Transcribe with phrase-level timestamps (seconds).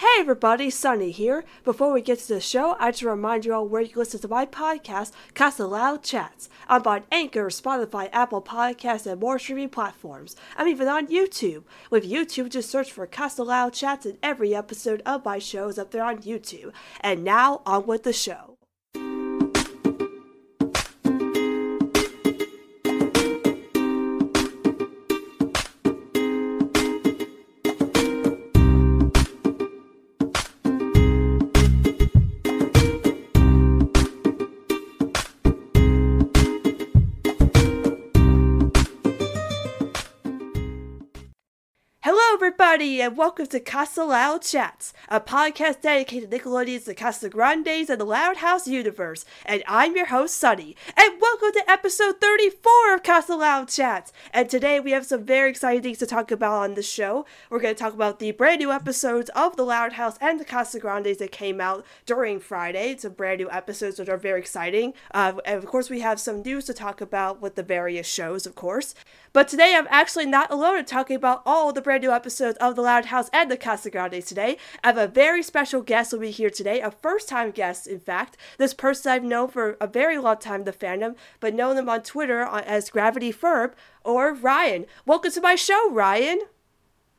[0.00, 1.44] Hey everybody, Sunny here.
[1.62, 4.28] Before we get to the show, I just remind you all where you listen to
[4.28, 6.48] my podcast, Casa Loud Chats.
[6.70, 10.36] I'm on Anchor, Spotify, Apple Podcasts, and more streaming platforms.
[10.56, 11.64] I'm even on YouTube.
[11.90, 15.78] With YouTube, just search for Casa Loud Chats, and every episode of my show is
[15.78, 16.72] up there on YouTube.
[17.02, 18.49] And now, on with the show.
[42.80, 47.90] Everybody, and welcome to Casa Loud Chats, a podcast dedicated to Nickelodeon's The Casa Grandes
[47.90, 49.26] and the Loud House universe.
[49.44, 50.74] And I'm your host, Sunny.
[50.96, 54.14] And welcome to episode 34 of Casa Loud Chats.
[54.32, 57.26] And today we have some very exciting things to talk about on the show.
[57.50, 60.46] We're going to talk about the brand new episodes of The Loud House and The
[60.46, 62.96] Casa Grandes that came out during Friday.
[62.96, 64.94] Some brand new episodes which are very exciting.
[65.12, 68.46] Uh, and of course, we have some news to talk about with the various shows,
[68.46, 68.94] of course.
[69.34, 72.69] But today I'm actually not alone in talking about all the brand new episodes of
[72.74, 74.56] The Loud House and The Casa Grandes today.
[74.84, 78.00] I have a very special guest will be here today, a first time guest, in
[78.00, 78.36] fact.
[78.58, 82.02] This person I've known for a very long time, the fandom, but known them on
[82.02, 83.72] Twitter as Gravity Ferb
[84.04, 84.86] or Ryan.
[85.06, 86.40] Welcome to my show, Ryan.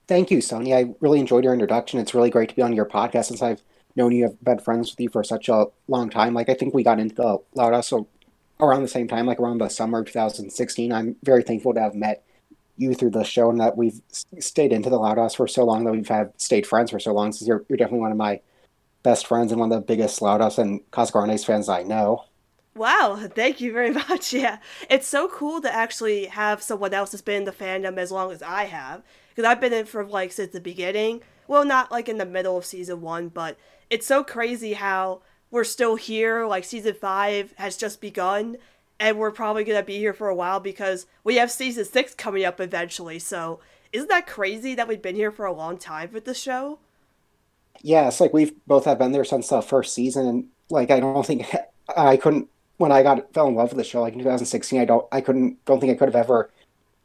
[0.08, 0.78] Thank you, Sonia.
[0.78, 2.00] I really enjoyed your introduction.
[2.00, 3.62] It's really great to be on your podcast since I've
[3.96, 6.34] known you, have been friends with you for such a long time.
[6.34, 7.94] Like, I think we got into the Loud House
[8.60, 10.94] around the same time, like around the summer of 2016.
[10.94, 12.24] I'm very thankful to have met
[12.82, 14.02] you through the show and that we've
[14.40, 17.14] stayed into the Loud House for so long that we've had stayed friends for so
[17.14, 17.32] long.
[17.32, 18.42] Since you're, you're definitely one of my
[19.04, 22.26] best friends and one of the biggest Loud House and Casa fans I know.
[22.76, 24.34] Wow, thank you very much.
[24.34, 24.58] Yeah,
[24.90, 28.32] it's so cool to actually have someone else that's been in the fandom as long
[28.32, 29.04] as I have.
[29.30, 31.22] Because I've been in for like since the beginning.
[31.48, 33.58] Well, not like in the middle of season one, but
[33.90, 36.46] it's so crazy how we're still here.
[36.46, 38.58] Like season five has just begun,
[39.02, 42.46] and we're probably gonna be here for a while because we have season six coming
[42.46, 43.18] up eventually.
[43.18, 43.60] So
[43.92, 46.78] isn't that crazy that we've been here for a long time with the show?
[47.82, 51.00] Yeah, it's like we've both have been there since the first season, and like I
[51.00, 51.48] don't think
[51.98, 52.48] I couldn't
[52.78, 54.80] when I got fell in love with the show like in 2016.
[54.80, 56.52] I don't I couldn't don't think I could have ever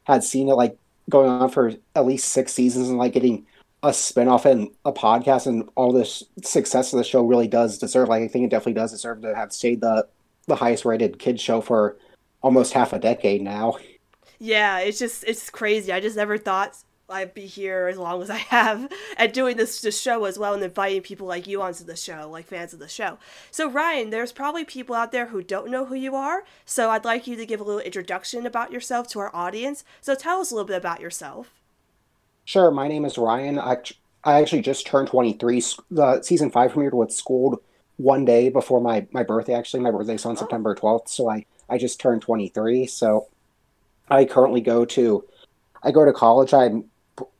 [0.03, 0.77] had seen it like
[1.09, 3.47] going on for at least six seasons and like getting
[3.81, 8.07] a spinoff and a podcast and all this success of the show really does deserve.
[8.07, 10.07] Like I think it definitely does deserve to have stayed the
[10.47, 11.97] the highest rated kids show for
[12.41, 13.77] almost half a decade now.
[14.39, 15.91] Yeah, it's just it's crazy.
[15.91, 16.77] I just never thought
[17.09, 20.53] I'd be here as long as I have and doing this, this show as well
[20.53, 23.17] and inviting people like you onto the show, like fans of the show.
[23.51, 27.05] So Ryan, there's probably people out there who don't know who you are, so I'd
[27.05, 29.83] like you to give a little introduction about yourself to our audience.
[30.01, 31.49] So tell us a little bit about yourself.
[32.45, 33.59] Sure, my name is Ryan.
[33.59, 33.77] I,
[34.23, 35.63] I actually just turned 23.
[35.91, 37.59] The season five premiered with Schooled
[37.97, 39.53] one day before my, my birthday.
[39.53, 40.35] Actually, my birthday's on oh.
[40.35, 42.87] September 12th, so I, I just turned 23.
[42.87, 43.27] So
[44.09, 45.25] I currently go to
[45.83, 46.53] I go to college.
[46.53, 46.85] I'm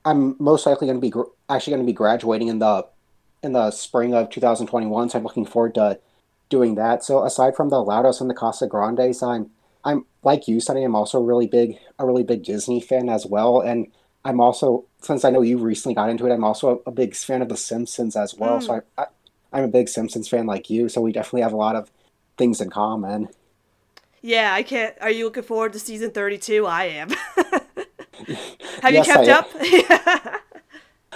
[0.05, 2.85] I'm most likely going to be gr- actually going to be graduating in the
[3.43, 5.09] in the spring of 2021.
[5.09, 5.99] So I'm looking forward to
[6.49, 7.03] doing that.
[7.03, 9.49] So aside from the Loud House and the Casa Grandes, I'm
[9.83, 10.83] I'm like you, Sunny.
[10.83, 13.87] I'm also really big a really big Disney fan as well, and
[14.25, 17.15] I'm also since I know you recently got into it, I'm also a, a big
[17.15, 18.59] fan of The Simpsons as well.
[18.59, 18.63] Mm.
[18.63, 19.05] So I, I
[19.57, 20.87] I'm a big Simpsons fan like you.
[20.87, 21.91] So we definitely have a lot of
[22.37, 23.29] things in common.
[24.21, 24.95] Yeah, I can't.
[25.01, 26.67] Are you looking forward to season 32?
[26.67, 27.09] I am.
[28.81, 30.43] have yes, you kept I, up?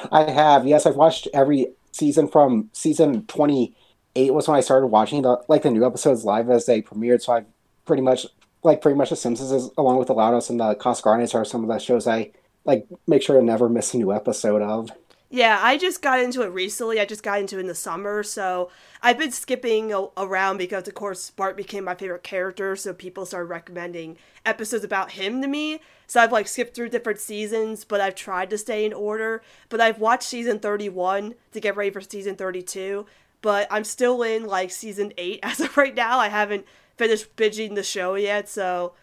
[0.12, 0.66] I have.
[0.66, 5.62] Yes, I've watched every season from season 28 was when I started watching the like
[5.62, 7.22] the new episodes live as they premiered.
[7.22, 7.46] So I've
[7.86, 8.26] pretty much
[8.64, 11.46] like pretty much the Simpsons is, along with the Loud House and the Casa are
[11.46, 12.32] some of the shows I
[12.66, 14.90] like make sure to never miss a new episode of.
[15.34, 17.00] Yeah, I just got into it recently.
[17.00, 18.70] I just got into it in the summer, so
[19.02, 23.26] I've been skipping a- around because, of course, Bart became my favorite character, so people
[23.26, 25.80] started recommending episodes about him to me.
[26.06, 29.42] So I've like skipped through different seasons, but I've tried to stay in order.
[29.70, 33.06] But I've watched season 31 to get ready for season 32,
[33.42, 36.20] but I'm still in like season 8 as of right now.
[36.20, 36.66] I haven't
[36.98, 38.96] finished binging the show yet, so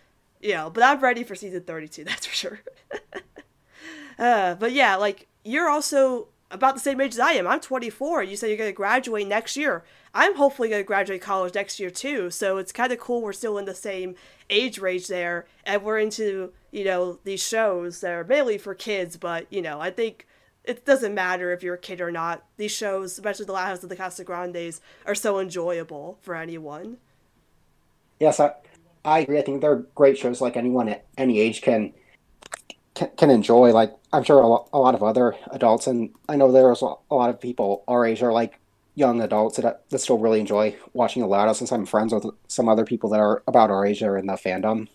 [0.42, 2.60] you know, but I'm ready for season 32, that's for sure.
[4.18, 7.46] uh, but yeah, like you're also about the same age as I am.
[7.46, 8.22] I'm 24.
[8.22, 9.84] You said you're going to graduate next year.
[10.14, 12.30] I'm hopefully going to graduate college next year too.
[12.30, 14.14] So it's kind of cool we're still in the same
[14.48, 19.16] age range there and we're into, you know, these shows that are mainly for kids,
[19.16, 20.26] but, you know, I think
[20.64, 22.44] it doesn't matter if you're a kid or not.
[22.56, 26.98] These shows, especially The Last of the Casa Grandes, are so enjoyable for anyone.
[28.20, 28.52] Yes, I,
[29.04, 29.38] I agree.
[29.38, 31.92] I think they're great shows like anyone at any age can
[32.98, 33.72] can, can enjoy.
[33.72, 36.94] Like I'm sure a lot, a lot of other adults, and I know there's a
[37.14, 38.58] lot of people our age are like
[38.96, 41.56] young adults that, that still really enjoy watching a lot of.
[41.56, 44.26] since I'm friends with some other people that are about our age that are in
[44.26, 44.88] the fandom.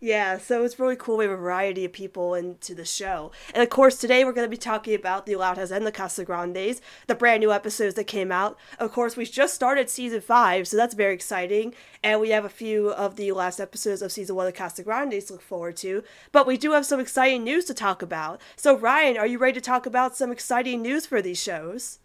[0.00, 1.16] Yeah, so it's really cool.
[1.16, 3.32] We have a variety of people into the show.
[3.54, 5.92] And of course, today we're going to be talking about the Loud House and the
[5.92, 8.58] Casagrandes, the brand new episodes that came out.
[8.78, 11.74] Of course, we just started season five, so that's very exciting.
[12.02, 15.28] And we have a few of the last episodes of season one of the Casagrandes
[15.28, 16.02] to look forward to.
[16.30, 18.40] But we do have some exciting news to talk about.
[18.56, 22.00] So, Ryan, are you ready to talk about some exciting news for these shows?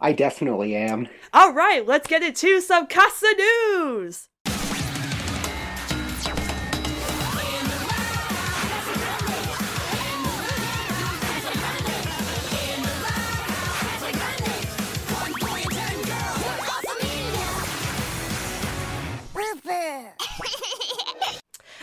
[0.00, 1.08] I definitely am.
[1.32, 4.28] All right, let's get into some Casa news.
[20.24, 20.47] ップ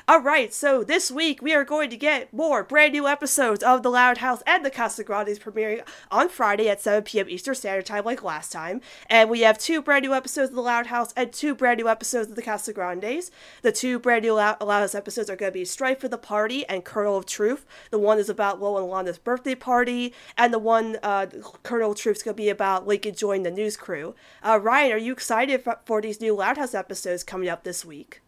[0.08, 3.82] all right, so this week we are going to get more brand new episodes of
[3.82, 5.82] The Loud House and The Casagrandes premiering
[6.12, 7.28] on Friday at 7 p.m.
[7.28, 8.82] Eastern Standard Time, like last time.
[9.10, 11.90] And we have two brand new episodes of The Loud House and two brand new
[11.90, 13.32] episodes of The Casagrandes.
[13.64, 16.68] The two brand new Loud, House episodes are going to be Strife for the Party
[16.68, 17.66] and Kernel of Truth.
[17.90, 21.26] The one is about Lo and Lana's birthday party, and the one, uh,
[21.64, 24.14] Kernel of Truth, is going to be about Lincoln joining the news crew.
[24.44, 28.22] Uh, Ryan, are you excited for these new Loud House episodes coming up this week?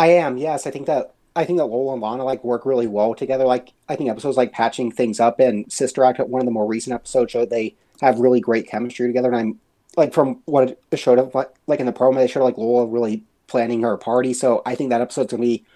[0.00, 0.38] I am.
[0.38, 3.44] Yes, I think that I think that Lola and Lana like work really well together.
[3.44, 6.66] Like I think episodes like patching things up and Sister Act, one of the more
[6.66, 9.28] recent episodes, showed they have really great chemistry together.
[9.28, 9.60] And I'm
[9.98, 12.86] like from what it showed up like, like in the promo, they showed like Lola
[12.86, 14.32] really planning her party.
[14.32, 15.66] So I think that episode's gonna be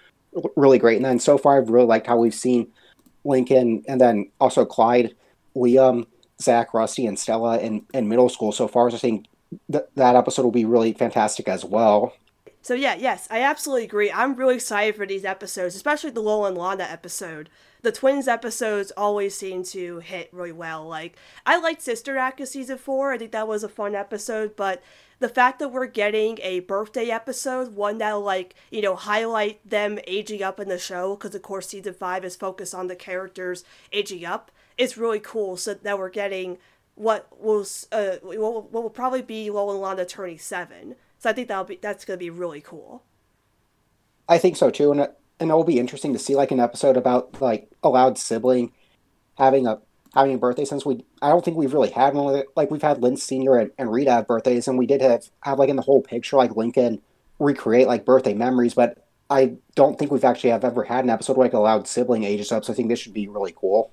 [0.55, 0.95] really great.
[0.95, 2.71] And then so far, I've really liked how we've seen
[3.25, 5.13] Lincoln and then also Clyde,
[5.55, 6.07] Liam,
[6.41, 8.89] Zach, Rusty, and Stella in, in middle school so far.
[8.89, 9.27] So I think
[9.71, 12.15] th- that episode will be really fantastic as well.
[12.65, 14.11] So yeah, yes, I absolutely agree.
[14.11, 17.47] I'm really excited for these episodes, especially the Lola and Lana episode.
[17.83, 20.87] The twins episodes always seem to hit really well.
[20.87, 21.15] Like
[21.45, 23.13] I liked Sister Act of season four.
[23.13, 24.81] I think that was a fun episode, but
[25.19, 29.99] the fact that we're getting a birthday episode, one that'll like you know highlight them
[30.07, 33.63] aging up in the show, because of course season five is focused on the characters
[33.93, 35.55] aging up, it's really cool.
[35.55, 36.57] So that we're getting
[36.95, 41.47] what was uh what will probably be Lola and Lana turning seven so I think
[41.47, 43.03] that'll be that's going to be really cool.
[44.27, 46.97] I think so too, and it, and it'll be interesting to see like an episode
[46.97, 48.71] about like a loud sibling
[49.37, 49.79] having a
[50.13, 53.01] having a birthday since we I don't think we've really had one like we've had
[53.01, 55.81] Lynn Senior and, and Rita have birthdays and we did have have like in the
[55.81, 57.01] whole picture like Lincoln
[57.39, 61.37] recreate like birthday memories, but I don't think we've actually have ever had an episode
[61.37, 62.63] like a loud sibling ages up.
[62.63, 63.91] So I think this should be really cool.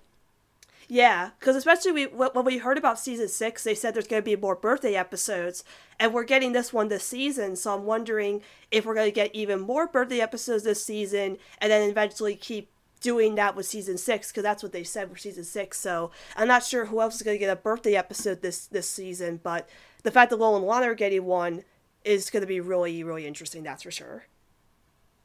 [0.93, 4.31] Yeah, because especially we, when we heard about season six, they said there's going to
[4.31, 5.65] be more birthday episodes,
[5.99, 7.57] and we're getting this one this season.
[7.57, 11.73] So I'm wondering if we're going to get even more birthday episodes this season, and
[11.73, 12.69] then eventually keep
[13.01, 15.81] doing that with season six because that's what they said for season six.
[15.81, 18.87] So I'm not sure who else is going to get a birthday episode this this
[18.87, 19.71] season, but
[20.03, 21.65] the fact that Lo and Lana are getting one
[22.05, 23.63] is going to be really really interesting.
[23.63, 24.25] That's for sure.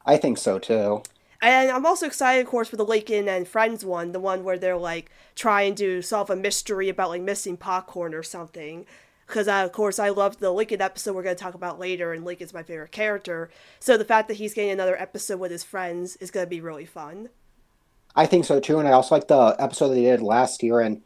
[0.05, 1.03] I think so too.
[1.41, 4.57] And I'm also excited, of course, for the Lincoln and Friends one, the one where
[4.57, 8.85] they're like trying to solve a mystery about like missing popcorn or something.
[9.27, 12.13] Because, uh, of course, I loved the Lincoln episode we're going to talk about later,
[12.13, 13.49] and Lincoln's my favorite character.
[13.79, 16.61] So the fact that he's getting another episode with his friends is going to be
[16.61, 17.29] really fun.
[18.15, 21.01] I think so too, and I also like the episode they did last year and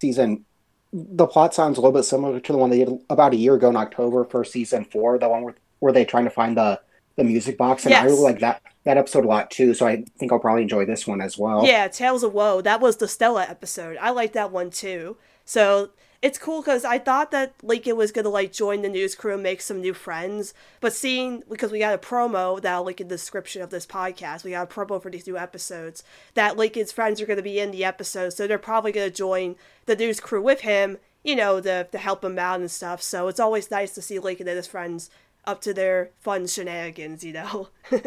[0.00, 0.44] season.
[0.92, 3.54] The plot sounds a little bit similar to the one they did about a year
[3.54, 6.80] ago in October for season four, the one where, where they trying to find the
[7.16, 8.02] the music box, and yes.
[8.02, 9.74] I really like that that episode a lot too.
[9.74, 11.66] So I think I'll probably enjoy this one as well.
[11.66, 12.60] Yeah, Tales of Woe.
[12.60, 13.98] That was the Stella episode.
[14.00, 15.16] I like that one too.
[15.44, 15.90] So
[16.22, 19.42] it's cool because I thought that Lincoln was gonna like join the news crew and
[19.42, 23.14] make some new friends, but seeing because we got a promo that'll link in the
[23.16, 26.02] description of this podcast, we got a promo for these new episodes
[26.34, 29.56] that Lincoln's friends are gonna be in the episode, so they're probably gonna join
[29.86, 33.02] the news crew with him, you know, to to help him out and stuff.
[33.02, 35.10] So it's always nice to see Lincoln and his friends
[35.46, 37.68] up to their fun shenanigans, you know.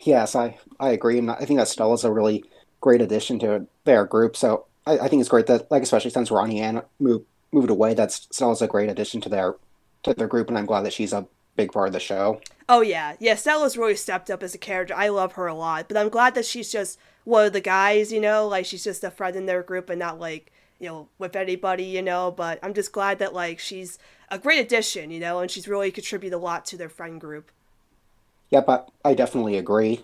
[0.00, 2.44] yes, I I agree, and I think that Stella's a really
[2.80, 4.36] great addition to their group.
[4.36, 7.94] So I, I think it's great that, like, especially since Ronnie Anne moved moved away,
[7.94, 9.56] that Stella's a great addition to their
[10.02, 11.26] to their group, and I'm glad that she's a
[11.56, 12.40] big part of the show.
[12.68, 13.34] Oh yeah, yeah.
[13.34, 14.94] Stella's really stepped up as a character.
[14.96, 18.12] I love her a lot, but I'm glad that she's just one of the guys.
[18.12, 21.08] You know, like she's just a friend in their group and not like you know
[21.18, 21.84] with anybody.
[21.84, 23.98] You know, but I'm just glad that like she's
[24.30, 27.50] a great addition, you know, and she's really contributed a lot to their friend group.
[28.50, 30.00] Yep, I, I definitely agree.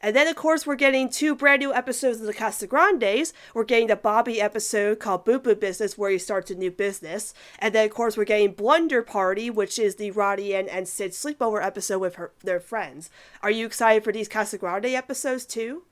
[0.00, 3.32] And then, of course, we're getting two brand new episodes of the Casagrandes.
[3.52, 7.34] We're getting the Bobby episode called Boo Boo Business, where he starts a new business.
[7.58, 11.12] And then, of course, we're getting Blunder Party, which is the Roddy and, and Sid
[11.12, 13.10] sleepover episode with her, their friends.
[13.42, 15.82] Are you excited for these Casagrande episodes, too?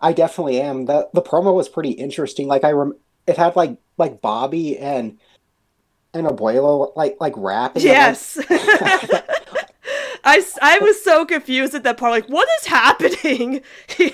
[0.00, 0.84] I definitely am.
[0.84, 2.46] the The promo was pretty interesting.
[2.46, 5.18] Like I rem- it had like like Bobby and
[6.18, 7.82] and Abuelo like like rapping.
[7.82, 8.38] Yes.
[10.24, 12.10] I, I was so confused at that part.
[12.12, 13.62] Like, what is happening?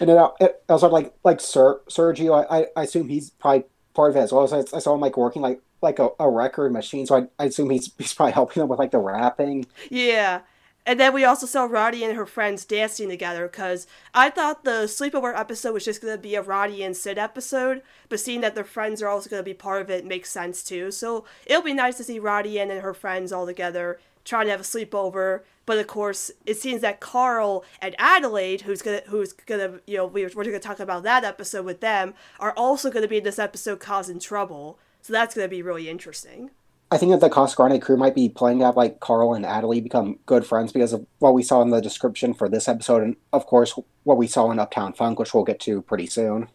[0.00, 2.46] And then I, it, I was like like Sir, Sergio.
[2.48, 4.46] I, I assume he's probably part of it as well.
[4.46, 7.06] So I, I saw him like working like like a, a record machine.
[7.06, 9.66] So I, I assume he's he's probably helping them with like the rapping.
[9.90, 10.40] Yeah.
[10.86, 14.84] And then we also saw Roddy and her friends dancing together because I thought the
[14.86, 18.54] sleepover episode was just going to be a Roddy and Sid episode, but seeing that
[18.54, 20.90] their friends are also going to be part of it makes sense too.
[20.90, 24.60] So it'll be nice to see Roddy and her friends all together trying to have
[24.60, 25.40] a sleepover.
[25.66, 30.06] But of course, it seems that Carl and Adelaide, who's gonna, who's gonna, you know,
[30.06, 33.38] we, we're gonna talk about that episode with them, are also gonna be in this
[33.38, 34.78] episode causing trouble.
[35.00, 36.50] So that's gonna be really interesting.
[36.90, 39.82] I think that the Casa crew might be planning to have like Carl and Adelaide
[39.82, 43.16] become good friends because of what we saw in the description for this episode, and
[43.32, 43.74] of course
[44.04, 46.48] what we saw in Uptown Funk, which we'll get to pretty soon.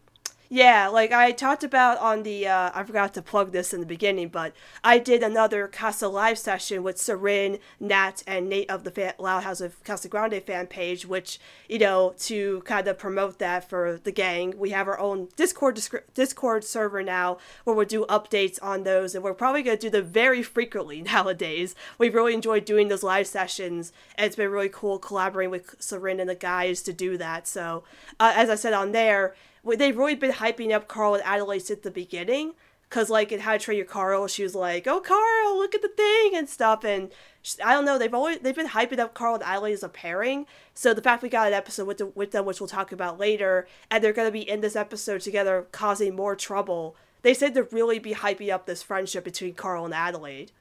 [0.52, 3.86] Yeah, like I talked about on the, uh, I forgot to plug this in the
[3.86, 4.52] beginning, but
[4.84, 9.44] I did another Casa Live session with Sarin, Nat, and Nate of the fan, Loud
[9.44, 14.00] House of Casa Grande fan page, which, you know, to kind of promote that for
[14.04, 15.80] the gang, we have our own Discord
[16.16, 19.92] Discord server now where we'll do updates on those, and we're probably going to do
[19.92, 21.76] them very frequently nowadays.
[22.00, 26.20] We've really enjoyed doing those live sessions, and it's been really cool collaborating with Sarin
[26.20, 27.48] and the guys to do that.
[27.48, 27.84] So,
[28.20, 31.82] uh, as I said on there, they've really been hyping up Carl and Adelaide since
[31.82, 32.54] the beginning.
[32.90, 35.84] Cause like in How to Train Your Carl, she was like, "Oh, Carl, look at
[35.84, 36.84] the thing" and stuff.
[36.84, 37.12] And
[37.44, 39.90] she, I don't know, they've always they've been hyping up Carl and Adelaide as a
[39.90, 40.48] pairing.
[40.74, 43.20] So the fact we got an episode with the, with them, which we'll talk about
[43.20, 46.96] later, and they're gonna be in this episode together, causing more trouble.
[47.22, 50.52] They said to really be hyping up this friendship between Carl and Adelaide.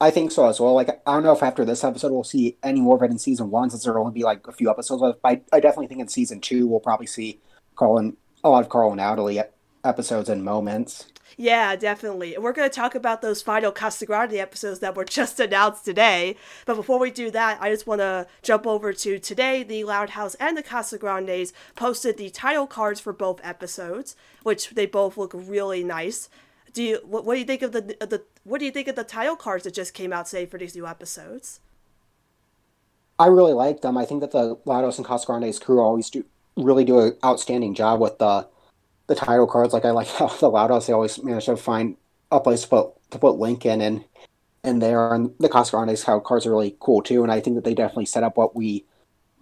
[0.00, 0.74] I think so as well.
[0.74, 3.18] Like I don't know if after this episode we'll see any more of it in
[3.18, 5.20] season one, since there'll only be like a few episodes left.
[5.22, 7.40] But I, I definitely think in season two we'll probably see
[7.74, 9.44] Carl and a lot of Carl and Adelaide
[9.84, 11.06] episodes and moments.
[11.36, 12.34] Yeah, definitely.
[12.34, 15.84] And we're going to talk about those final Casa Grande episodes that were just announced
[15.84, 16.36] today.
[16.64, 19.62] But before we do that, I just want to jump over to today.
[19.62, 24.70] The Loud House and the Casa Grandes posted the title cards for both episodes, which
[24.70, 26.28] they both look really nice
[26.72, 28.96] do you what, what do you think of the the what do you think of
[28.96, 31.60] the title cards that just came out today for these new episodes?
[33.18, 33.98] I really like them.
[33.98, 36.24] I think that the Loud House and Casa Grande's crew always do
[36.56, 38.46] really do an outstanding job with the
[39.06, 39.72] the title cards.
[39.72, 41.96] Like I like how the Loud House they always manage to find
[42.30, 44.04] a place to put to put Lincoln and
[44.64, 47.22] and there and the Casa Grande's cards are really cool too.
[47.22, 48.84] And I think that they definitely set up what we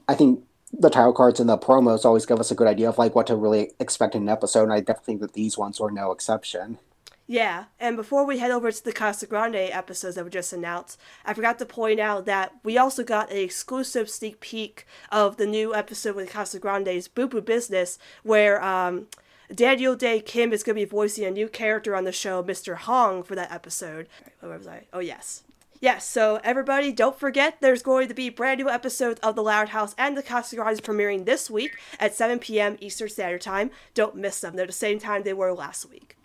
[0.08, 2.98] I think the title cards and the promos always give us a good idea of
[2.98, 4.64] like what to really expect in an episode.
[4.64, 6.78] And I definitely think that these ones are no exception.
[7.28, 11.00] Yeah, and before we head over to the Casa Grande episodes that were just announced,
[11.24, 15.46] I forgot to point out that we also got an exclusive sneak peek of the
[15.46, 19.08] new episode with Casa Grande's Boo Boo Business, where um,
[19.52, 22.76] Daniel Dae Kim is going to be voicing a new character on the show, Mr.
[22.76, 24.08] Hong, for that episode.
[24.38, 24.84] Where was I?
[24.92, 25.42] Oh, yes.
[25.80, 29.70] Yes, so everybody, don't forget there's going to be brand new episodes of The Loud
[29.70, 32.76] House and The Casa Grande premiering this week at 7 p.m.
[32.80, 33.70] Eastern Standard Time.
[33.94, 34.56] Don't miss them.
[34.56, 36.16] They're the same time they were last week.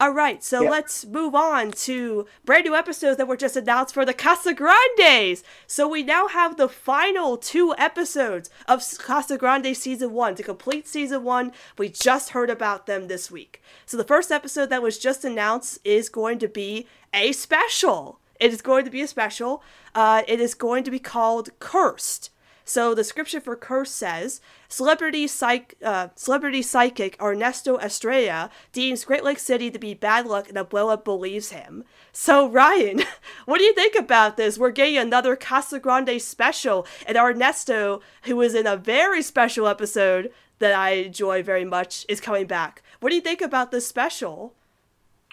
[0.00, 4.04] All right, so let's move on to brand new episodes that were just announced for
[4.04, 5.44] the Casa Grandes.
[5.68, 10.88] So we now have the final two episodes of Casa Grande season one to complete
[10.88, 11.52] season one.
[11.78, 13.62] We just heard about them this week.
[13.86, 18.18] So the first episode that was just announced is going to be a special.
[18.40, 19.62] It is going to be a special.
[19.94, 22.30] Uh, it is going to be called Cursed.
[22.64, 29.22] So the scripture for curse says, celebrity psych, uh, celebrity psychic Ernesto Estrella deems Great
[29.22, 31.84] Lake City to be bad luck, and Abuela believes him.
[32.10, 33.02] So Ryan,
[33.44, 34.58] what do you think about this?
[34.58, 40.32] We're getting another Casa Grande special, and Ernesto, who was in a very special episode
[40.58, 42.82] that I enjoy very much, is coming back.
[43.00, 44.54] What do you think about this special?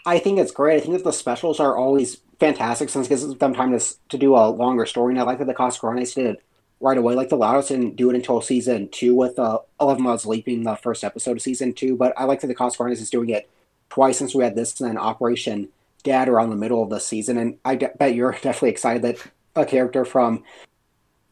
[0.05, 0.77] I think it's great.
[0.77, 4.17] I think that the specials are always fantastic since it gives them time to, to
[4.17, 5.13] do a longer story.
[5.13, 6.37] And I like that the Casa Grandes did
[6.81, 7.15] right away.
[7.15, 10.63] Like the Loud House didn't do it until season two with uh, Eleven Miles Leaping,
[10.63, 11.95] the first episode of season two.
[11.95, 13.49] But I like that the Casa Grandes is doing it
[13.89, 15.69] twice since we had this and then Operation
[16.03, 17.37] Dad around the middle of the season.
[17.37, 19.17] And I de- bet you're definitely excited that
[19.55, 20.43] a character from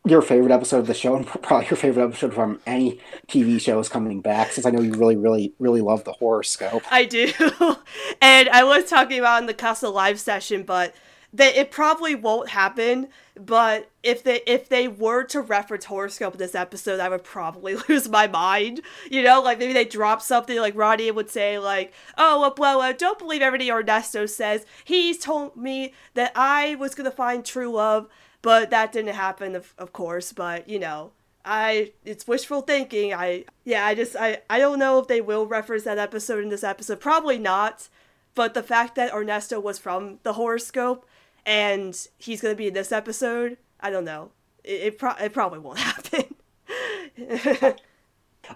[0.05, 3.79] your favorite episode of the show and probably your favorite episode from any TV show
[3.79, 6.83] is coming back since I know you really, really, really love the horoscope.
[6.91, 7.31] I do.
[8.21, 10.93] and I was talking about in the Casa Live session, but
[11.33, 16.39] that it probably won't happen but if they if they were to reference horoscope in
[16.39, 20.57] this episode i would probably lose my mind you know like maybe they drop something
[20.57, 25.55] like roddy would say like oh well uh, don't believe everything ernesto says he's told
[25.55, 28.07] me that i was gonna find true love
[28.41, 31.11] but that didn't happen of, of course but you know
[31.45, 33.13] I it's wishful thinking.
[33.13, 36.49] I yeah, I just I I don't know if they will reference that episode in
[36.49, 36.99] this episode.
[36.99, 37.87] Probably not.
[38.35, 41.05] But the fact that Ernesto was from the horoscope
[41.49, 44.31] and he's gonna be in this episode, I don't know.
[44.63, 46.25] It it, pro- it probably won't happen.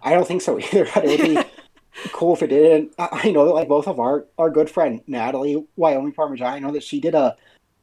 [0.01, 0.87] I don't think so either.
[0.93, 1.49] But it would be
[2.13, 2.93] cool if it didn't.
[2.99, 6.71] I know that like both of our our good friend Natalie Wyoming Parmesan, I know
[6.71, 7.35] that she did a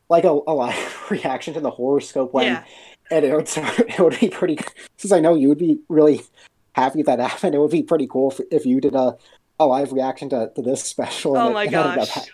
[0.08, 2.64] like a, a live reaction to the horoscope when Yeah.
[3.10, 4.58] and it would it would be pretty
[4.96, 6.22] since I know you would be really
[6.74, 7.54] happy if that happened.
[7.54, 9.16] It would be pretty cool if, if you did a,
[9.58, 11.36] a live reaction to, to this special.
[11.36, 12.30] Oh my it, it ended gosh.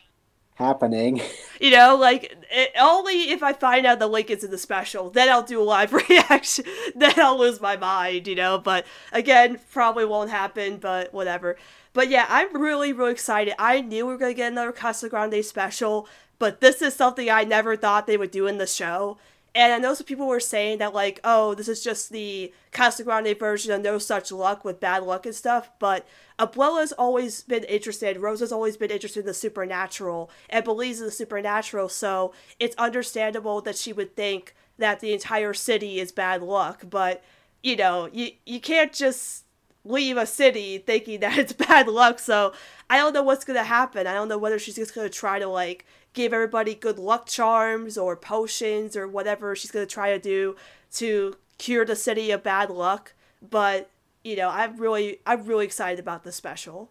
[0.56, 1.20] Ha- happening.
[1.58, 5.08] You know, like it, only if I find out the link is in the special,
[5.08, 6.66] then I'll do a live reaction.
[6.94, 8.58] then I'll lose my mind, you know.
[8.58, 10.76] But again, probably won't happen.
[10.76, 11.56] But whatever.
[11.94, 13.54] But yeah, I'm really, really excited.
[13.58, 16.06] I knew we were gonna get another Casa Grande special,
[16.38, 19.16] but this is something I never thought they would do in the show.
[19.56, 23.02] And I know some people were saying that like, oh, this is just the Casa
[23.02, 25.70] Grande version of No Such Luck with bad luck and stuff.
[25.78, 26.06] But
[26.38, 28.18] Abuela's always been interested.
[28.18, 31.88] Rosa's always been interested in the supernatural and believes in the supernatural.
[31.88, 36.82] So it's understandable that she would think that the entire city is bad luck.
[36.90, 37.24] But
[37.62, 39.44] you know, you you can't just
[39.86, 42.18] leave a city thinking that it's bad luck.
[42.18, 42.52] So
[42.90, 44.06] I don't know what's gonna happen.
[44.06, 45.86] I don't know whether she's just gonna try to like
[46.16, 50.56] give everybody good luck charms or potions or whatever she's gonna try to do
[50.90, 53.12] to cure the city of bad luck.
[53.48, 53.90] But
[54.24, 56.90] you know, I'm really I'm really excited about this special.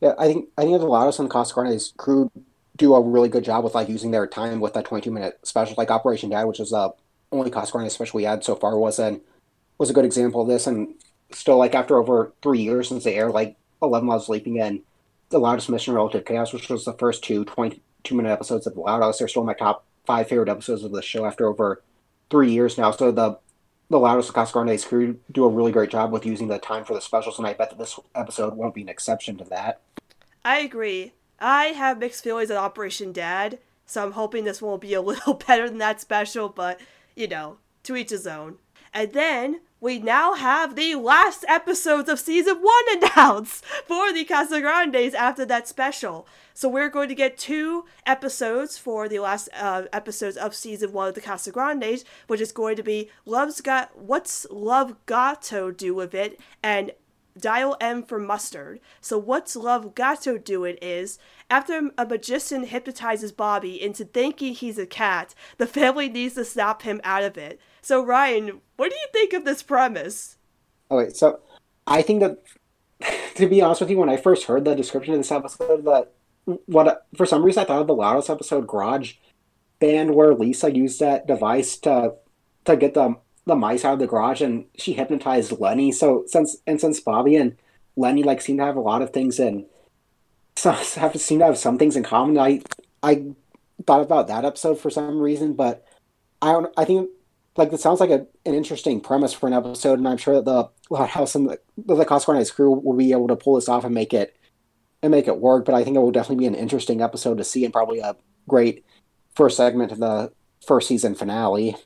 [0.00, 2.30] Yeah, I think I think a lot of some Grande's crew
[2.76, 5.74] do a really good job with like using their time with that 22 minute special,
[5.78, 6.92] like Operation Dad, which is the
[7.32, 9.22] only Casa Grande special we had so far, was an
[9.78, 10.66] was a good example of this.
[10.66, 10.94] And
[11.32, 14.82] still, like after over three years since they aired, like 11 Loves Leaping in
[15.30, 17.44] The Loudest Mission Relative Chaos, which was the first two
[18.06, 20.92] 22 minute episodes of The Loud House, they're still my top five favorite episodes of
[20.92, 21.82] the show after over
[22.30, 22.90] three years now.
[22.90, 23.38] So the
[23.88, 26.94] the Loudest Casa Grande's crew do a really great job with using the time for
[26.94, 29.80] the specials, and I bet that this episode won't be an exception to that.
[30.44, 31.12] I agree.
[31.38, 35.00] I have mixed feelings on Operation Dad, so I'm hoping this one will be a
[35.02, 36.80] little better than that special, but
[37.14, 38.58] you know, to each his own.
[38.92, 44.60] And then we now have the last episodes of season one announced for the Casa
[44.60, 46.26] Grandes after that special.
[46.54, 51.08] So we're going to get two episodes for the last uh, episodes of season one
[51.08, 55.94] of the Casa Grandes, which is going to be Love's Got What's Love Gato Do
[55.94, 56.92] with It and
[57.38, 58.80] Dial M for mustard.
[59.00, 61.18] So what's Love Gato doing is,
[61.50, 66.82] after a magician hypnotizes Bobby into thinking he's a cat, the family needs to snap
[66.82, 67.60] him out of it.
[67.86, 70.38] So Ryan, what do you think of this premise?
[70.90, 71.38] Okay, so
[71.86, 72.42] I think that
[73.36, 76.10] to be honest with you, when I first heard the description of this episode, that
[76.64, 79.12] what for some reason I thought of the Loud House episode, Garage
[79.78, 82.14] Band, where Lisa used that device to
[82.64, 85.92] to get the the mice out of the garage, and she hypnotized Lenny.
[85.92, 87.54] So since and since Bobby and
[87.94, 89.64] Lenny like seem to have a lot of things in,
[90.56, 92.36] so have seem to have some things in common.
[92.36, 92.62] I
[93.04, 93.26] I
[93.86, 95.86] thought about that episode for some reason, but
[96.42, 96.74] I don't.
[96.76, 97.10] I think
[97.56, 100.44] like it sounds like a, an interesting premise for an episode, and I'm sure that
[100.44, 103.84] the Loudhouse and the, the Casa Grande's crew will be able to pull this off
[103.84, 104.36] and make it
[105.02, 105.64] and make it work.
[105.64, 108.16] But I think it will definitely be an interesting episode to see, and probably a
[108.48, 108.84] great
[109.34, 110.32] first segment of the
[110.66, 111.76] first season finale.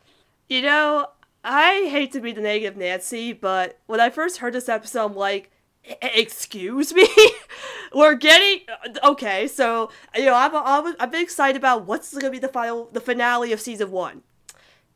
[0.48, 1.06] You know,
[1.44, 5.16] I hate to be the negative Nancy, but when I first heard this episode, I'm
[5.16, 5.50] like,
[5.88, 7.06] "E- excuse me
[7.94, 8.60] we're getting
[9.02, 12.88] okay so you know I'm, I'm, I'm excited about what's going to be the final
[12.92, 14.22] the finale of season one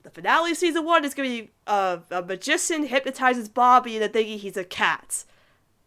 [0.05, 4.09] the finale of season one is going to be uh, a magician hypnotizes bobby into
[4.09, 5.25] thinking he's a cat.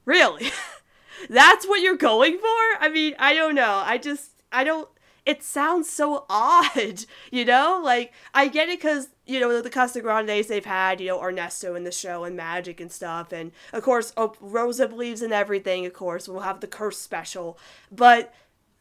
[0.05, 0.51] Really?
[1.29, 2.83] That's what you're going for?
[2.83, 3.81] I mean i don't know.
[3.85, 4.89] I just i don't
[5.25, 7.79] it sounds so odd you know?
[7.81, 11.75] Like i get it because you know the Casa Grandes they've had you know Ernesto
[11.75, 15.85] in the show and magic and stuff and of course oh, Rosa believes in everything
[15.85, 17.57] of course we'll have the curse special
[17.91, 18.33] but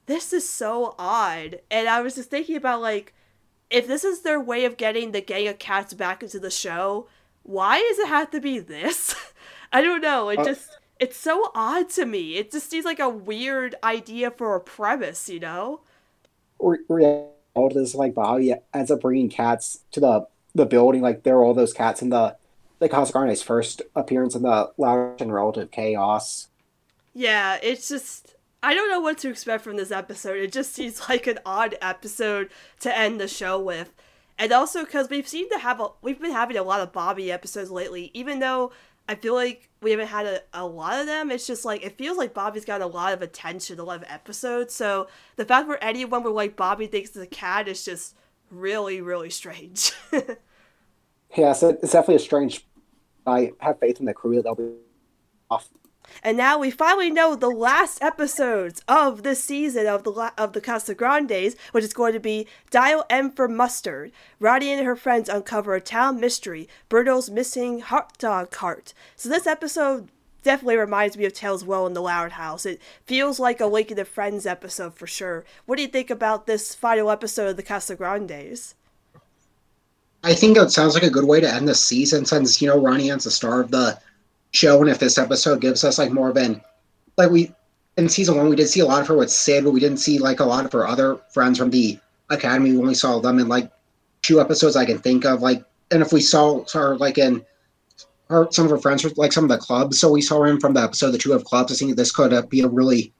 [0.07, 3.12] this is so odd and I was just thinking about like
[3.70, 7.07] if this is their way of getting the gang of cats back into the show
[7.42, 9.14] why does it have to be this
[9.72, 13.00] I don't know it Uh, just it's so odd to me it just seems like
[13.00, 15.81] a weird idea for a premise you know
[16.59, 21.02] Re- reality is like Bobby ends up bringing cats to the the building.
[21.02, 22.37] Like there are all those cats in the
[22.79, 26.48] the Casa Grande's first appearance in the Loud and Relative Chaos.
[27.14, 28.36] Yeah, it's just
[28.66, 30.38] I don't know what to expect from this episode.
[30.38, 32.50] It just seems like an odd episode
[32.81, 33.94] to end the show with.
[34.38, 37.31] And also because we've seemed to have a we've been having a lot of Bobby
[37.31, 38.72] episodes lately, even though
[39.09, 41.31] I feel like we haven't had a, a lot of them.
[41.31, 44.05] It's just like it feels like Bobby's gotten a lot of attention, a lot of
[44.09, 44.74] episodes.
[44.74, 48.16] So the fact where anyone where like Bobby thinks a cat is just
[48.50, 49.92] really, really strange.
[51.37, 52.66] Yeah, so it's definitely a strange
[53.26, 54.72] I have faith in the crew that they'll be
[55.50, 55.68] off.
[56.23, 60.53] And now we finally know the last episodes of this season of the La- of
[60.53, 64.12] the Casa Grandes, which is going to be Dial M for Mustard.
[64.40, 68.95] Ronnie and her friends uncover a town mystery, Bruno's missing hot dog cart.
[69.16, 70.09] So this episode
[70.42, 72.64] definitely reminds me of Tales Well in the Loud House.
[72.64, 75.45] It feels like a Lincoln and the Friends episode for sure.
[75.66, 78.77] What do you think about this final episode of the Casa Grandes?
[80.23, 82.81] I think it sounds like a good way to end the season since, you know,
[82.81, 83.99] Ronnie Anne's the star of the
[84.57, 84.81] show.
[84.81, 86.61] And if this episode gives us like more of an,
[87.16, 87.53] like we,
[87.97, 89.99] in season one, we did see a lot of her with Sid, but we didn't
[89.99, 91.99] see like a lot of her other friends from the
[92.31, 92.73] Academy.
[92.73, 93.71] We only saw them in like
[94.23, 95.42] two episodes I can think of.
[95.42, 97.45] Like, and if we saw her like in
[98.29, 100.61] her, some of her friends, like some of the clubs, so we saw her in
[100.61, 101.73] from the episode, the two of clubs.
[101.73, 103.12] I think this could uh, be a really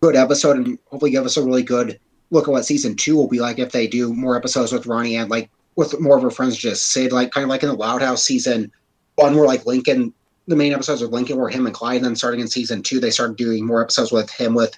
[0.00, 1.98] good episode and hopefully give us a really good
[2.30, 5.16] look at what season two will be like if they do more episodes with Ronnie
[5.16, 7.74] and like with more of her friends just Sid, like kind of like in the
[7.74, 8.70] Loud House season
[9.16, 10.14] one where like Lincoln
[10.50, 11.96] the main episodes with Lincoln were him and Clyde.
[11.96, 14.76] And then starting in season two, they started doing more episodes with him with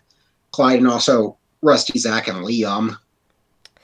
[0.53, 2.97] Clyde and also Rusty, Zach, and Liam.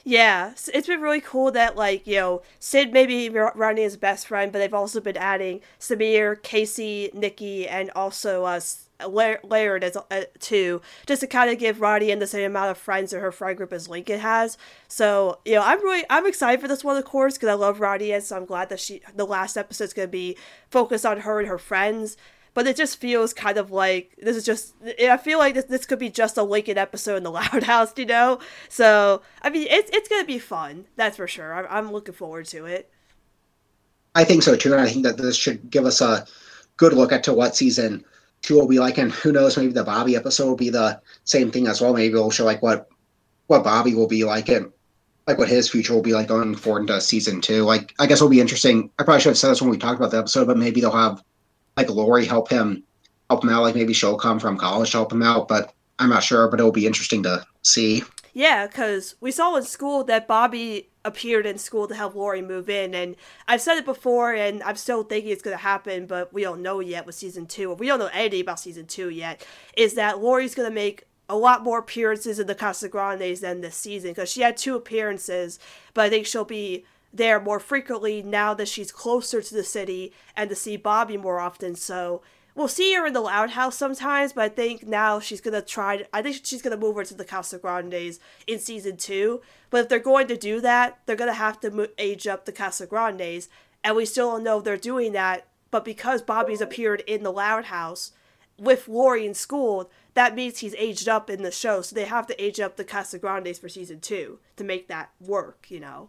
[0.05, 4.53] Yeah, it's been really cool that like you know Sid maybe Ronnie is best friend,
[4.53, 8.85] but they've also been adding Sameer, Casey, Nikki, and also us.
[8.85, 12.71] Uh, Laird as uh, too, just to kind of give Ronnie Anne the same amount
[12.71, 14.59] of friends in her friend group as Lincoln has.
[14.89, 17.81] So you know, I'm really I'm excited for this one, of course, because I love
[17.81, 20.37] Ronnie, and so I'm glad that she the last episode is going to be
[20.71, 22.17] focused on her and her friends.
[22.55, 24.75] But it just feels kind of like this is just.
[25.01, 27.93] I feel like this, this could be just a Lincoln episode in the Loud House,
[27.97, 28.41] you know.
[28.69, 31.55] So I mean, it's it's to be fun, that's for sure.
[31.55, 32.91] I'm I'm looking forward to it.
[34.17, 36.27] I think so too, and I think that this should give us a
[36.77, 38.05] good look at to what season
[38.43, 41.51] two will be like, and who knows, maybe the Bobby episode will be the same
[41.51, 41.95] thing as well.
[41.95, 42.89] Maybe it'll show like what
[43.47, 44.71] what Bobby will be like and
[45.27, 47.65] like what his future will be like going forward into season two.
[47.65, 48.91] Like I guess it'll be interesting.
[48.99, 50.91] I probably should have said this when we talked about the episode, but maybe they'll
[50.91, 51.23] have
[51.77, 52.83] like Lori help him
[53.29, 53.63] help him out.
[53.63, 56.49] Like maybe she'll come from college to help him out, but I'm not sure.
[56.49, 58.03] But it'll be interesting to see.
[58.39, 62.71] Yeah, because we saw in school that Bobby appeared in school to help Lori move
[62.71, 63.17] in, and
[63.49, 66.63] I've said it before, and I'm still thinking it's going to happen, but we don't
[66.63, 67.75] know yet with season two.
[67.75, 69.45] We don't know anything about season two yet.
[69.77, 73.61] Is that Lori's going to make a lot more appearances in the Casa Grandes than
[73.61, 75.59] this season because she had two appearances,
[75.93, 80.13] but I think she'll be there more frequently now that she's closer to the city
[80.37, 81.75] and to see Bobby more often.
[81.75, 82.23] So
[82.59, 86.05] we'll see her in the Loud House sometimes, but I think now she's gonna try.
[86.13, 88.19] I think she's gonna move her to the Casa Grandes
[88.49, 89.41] in season two.
[89.71, 92.87] But if they're going to do that, they're gonna have to age up the Casa
[92.87, 93.49] Grandes,
[93.85, 95.47] and we still don't know if they're doing that.
[95.71, 98.13] But because Bobby's appeared in the Loud House
[98.59, 101.81] with Lori in school, that means he's aged up in the show.
[101.81, 105.11] So they have to age up the Casa Grandes for season two to make that
[105.21, 105.67] work.
[105.71, 106.09] You know.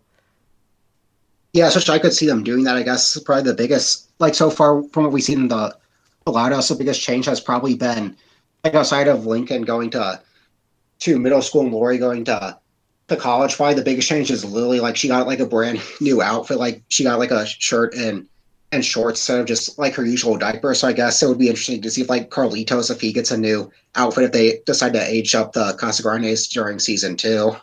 [1.53, 2.75] Yeah, especially I could see them doing that.
[2.75, 5.77] I guess probably the biggest, like so far from what we've seen in the
[6.25, 8.15] Loud House, the biggest change has probably been
[8.63, 10.21] like outside of Lincoln going to
[10.99, 12.57] to middle school and Lori going to
[13.07, 13.55] to college.
[13.55, 14.79] Probably the biggest change is Lily.
[14.79, 16.57] Like she got like a brand new outfit.
[16.57, 18.27] Like she got like a shirt and
[18.71, 20.75] and shorts instead of just like her usual diaper.
[20.75, 23.31] So I guess it would be interesting to see if like Carlitos if he gets
[23.31, 27.55] a new outfit if they decide to age up the Casa Grandes during season two.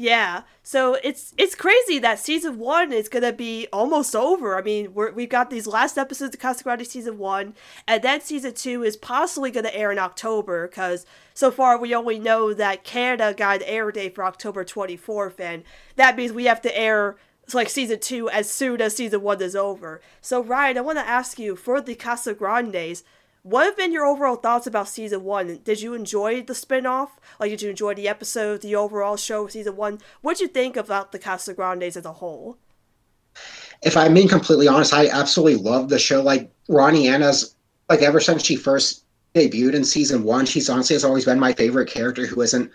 [0.00, 0.44] Yeah.
[0.62, 4.56] So it's it's crazy that season one is gonna be almost over.
[4.56, 7.52] I mean, we're, we've got these last episodes of Casa Grande season one,
[7.86, 12.18] and then season two is possibly gonna air in October because so far we only
[12.18, 15.64] know that Canada got an air date for October twenty fourth, and
[15.96, 17.16] that means we have to air
[17.52, 20.00] like season two as soon as season one is over.
[20.22, 23.04] So Ryan, I want to ask you for the Casa Grandes
[23.42, 25.60] what have been your overall thoughts about season one?
[25.64, 27.10] Did you enjoy the spinoff?
[27.38, 29.98] Like, did you enjoy the episode, the overall show of season one?
[30.20, 32.58] What did you think about the Casa Grandes as a whole?
[33.82, 36.22] If I'm being completely honest, I absolutely love the show.
[36.22, 37.56] Like Ronnie Anna's,
[37.88, 41.52] like ever since she first debuted in season one, she's honestly has always been my
[41.52, 42.70] favorite character who isn't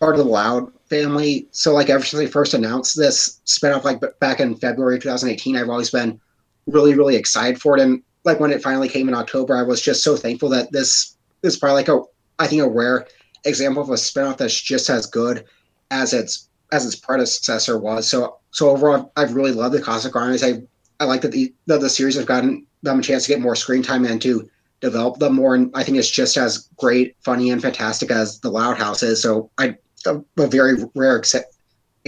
[0.00, 1.46] part of the Loud family.
[1.52, 5.68] So like ever since they first announced this spinoff, like back in February 2018, I've
[5.68, 6.20] always been
[6.66, 7.82] really, really excited for it.
[7.82, 11.16] And like when it finally came in October, I was just so thankful that this
[11.42, 12.02] is probably like a
[12.38, 13.06] I think a rare
[13.44, 15.44] example of a spinoff that's just as good
[15.90, 18.06] as its as its predecessor was.
[18.08, 20.44] So so overall, I've really loved the Casa Grandes.
[20.44, 20.62] I
[21.00, 23.56] I like that the that the series have gotten them a chance to get more
[23.56, 24.48] screen time and to
[24.80, 25.54] develop them more.
[25.54, 29.22] And I think it's just as great, funny, and fantastic as the Loud House is.
[29.22, 31.56] So I a, a very rare except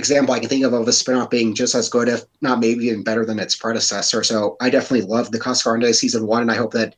[0.01, 2.87] example I can think of of a spinoff being just as good, if not maybe
[2.87, 4.25] even better than its predecessor.
[4.25, 6.97] So I definitely love the Casa Grande season one, and I hope that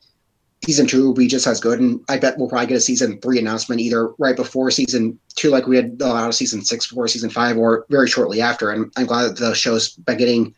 [0.65, 1.79] season two will be just as good.
[1.79, 5.49] And I bet we'll probably get a season three announcement either right before season two,
[5.49, 8.71] like we had a lot of season six before season five, or very shortly after.
[8.71, 10.55] And I'm glad that the show's been getting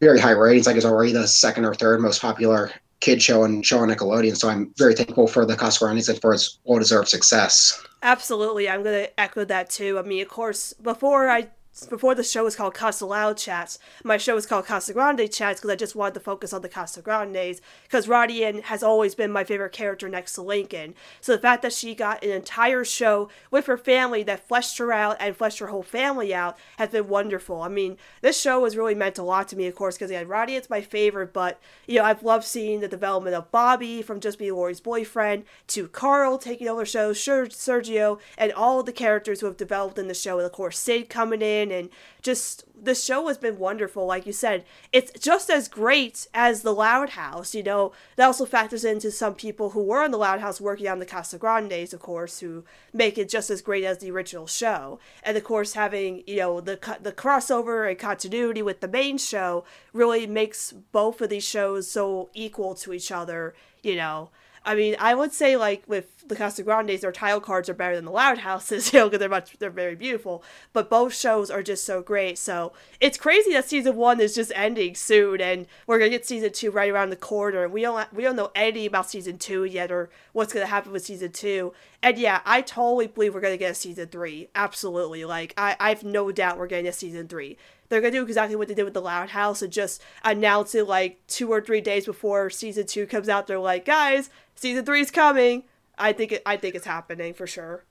[0.00, 0.66] very high ratings.
[0.66, 4.36] Like it's already the second or third most popular kid show and show on Nickelodeon.
[4.36, 7.84] So I'm very thankful for the Casagrandes and for its well deserved success.
[8.02, 9.98] Absolutely, I'm gonna echo that too.
[9.98, 11.48] I mean, of course, before I
[11.86, 15.60] before the show was called Casa Loud Chats, my show was called Casa Grande Chats
[15.60, 19.44] because I just wanted to focus on the Casagrandes because Rodian has always been my
[19.44, 20.94] favorite character next to Lincoln.
[21.20, 24.92] So the fact that she got an entire show with her family that fleshed her
[24.92, 27.62] out and fleshed her whole family out has been wonderful.
[27.62, 30.24] I mean, this show has really meant a lot to me, of course, because yeah,
[30.24, 34.38] Rodian's my favorite, but you know, I've loved seeing the development of Bobby from just
[34.38, 39.56] being Lori's boyfriend to Carl taking over shows, Sergio, and all the characters who have
[39.56, 41.90] developed in the show, and of course Sid coming in and
[42.22, 44.06] just the show has been wonderful.
[44.06, 47.54] Like you said, it's just as great as the Loud House.
[47.54, 50.88] You know, that also factors into some people who were in the Loud House working
[50.88, 54.98] on the Casagrandes, of course, who make it just as great as the original show.
[55.22, 59.64] And of course, having you know the the crossover and continuity with the main show
[59.92, 63.54] really makes both of these shows so equal to each other.
[63.82, 64.30] You know,
[64.64, 68.04] I mean, I would say like with the Casagrandes, their tile cards are better than
[68.04, 70.42] the Loud Houses, you know, because they're much they're very beautiful.
[70.72, 72.38] But both shows are just so great.
[72.38, 76.52] So it's crazy that season one is just ending soon, and we're gonna get season
[76.52, 77.68] two right around the corner.
[77.68, 81.04] We don't we don't know anything about season two yet, or what's gonna happen with
[81.04, 81.72] season two.
[82.02, 84.48] And yeah, I totally believe we're gonna get a season three.
[84.54, 87.56] Absolutely, like I I have no doubt we're getting a season three
[87.88, 90.86] they're gonna do exactly what they did with the Loud House and just announce it
[90.86, 93.46] like two or three days before season two comes out.
[93.46, 95.64] They're like, guys, season three is coming.
[95.96, 97.84] I think it, I think it's happening for sure.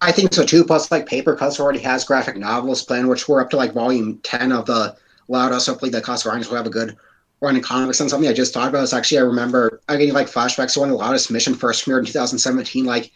[0.00, 0.64] I think so too.
[0.64, 4.52] Plus, like Papercutz already has graphic novels planned, which we're up to like volume ten
[4.52, 4.96] of the
[5.28, 5.66] Loud House.
[5.66, 6.96] Hopefully, the Casagrandes will have a good
[7.40, 8.00] run in comics.
[8.00, 10.80] And something I just thought about is actually I remember I getting like flashbacks to
[10.80, 12.84] when the Loudest Mission first premiered in 2017.
[12.84, 13.10] Like,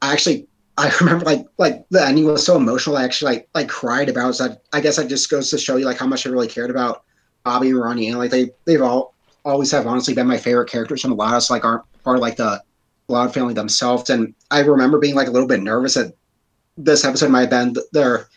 [0.00, 0.46] I actually
[0.78, 2.96] I remember like like the ending was so emotional.
[2.96, 4.36] I actually like like cried about.
[4.36, 6.48] So I, I guess it just goes to show you like how much I really
[6.48, 7.04] cared about
[7.44, 11.02] Bobby and Ronnie, and like they they've all always have honestly been my favorite characters
[11.02, 11.50] from the Loud House.
[11.50, 12.62] Like aren't part of like the
[13.08, 14.08] Loud family themselves.
[14.08, 16.14] And I remember being like a little bit nervous that
[16.78, 18.28] this episode might have been their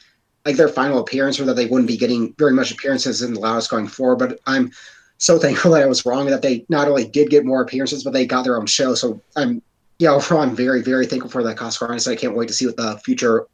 [0.44, 3.40] like their final appearance, or that they wouldn't be getting very much appearances in the
[3.40, 4.18] Loud House going forward.
[4.18, 4.72] But I'm
[5.18, 8.12] so thankful that I was wrong that they not only did get more appearances, but
[8.12, 8.94] they got their own show.
[8.94, 9.62] So I'm
[10.00, 12.12] yeah, overall, I'm very, very thankful for that Casagrandes.
[12.12, 13.48] I can't wait to see what the future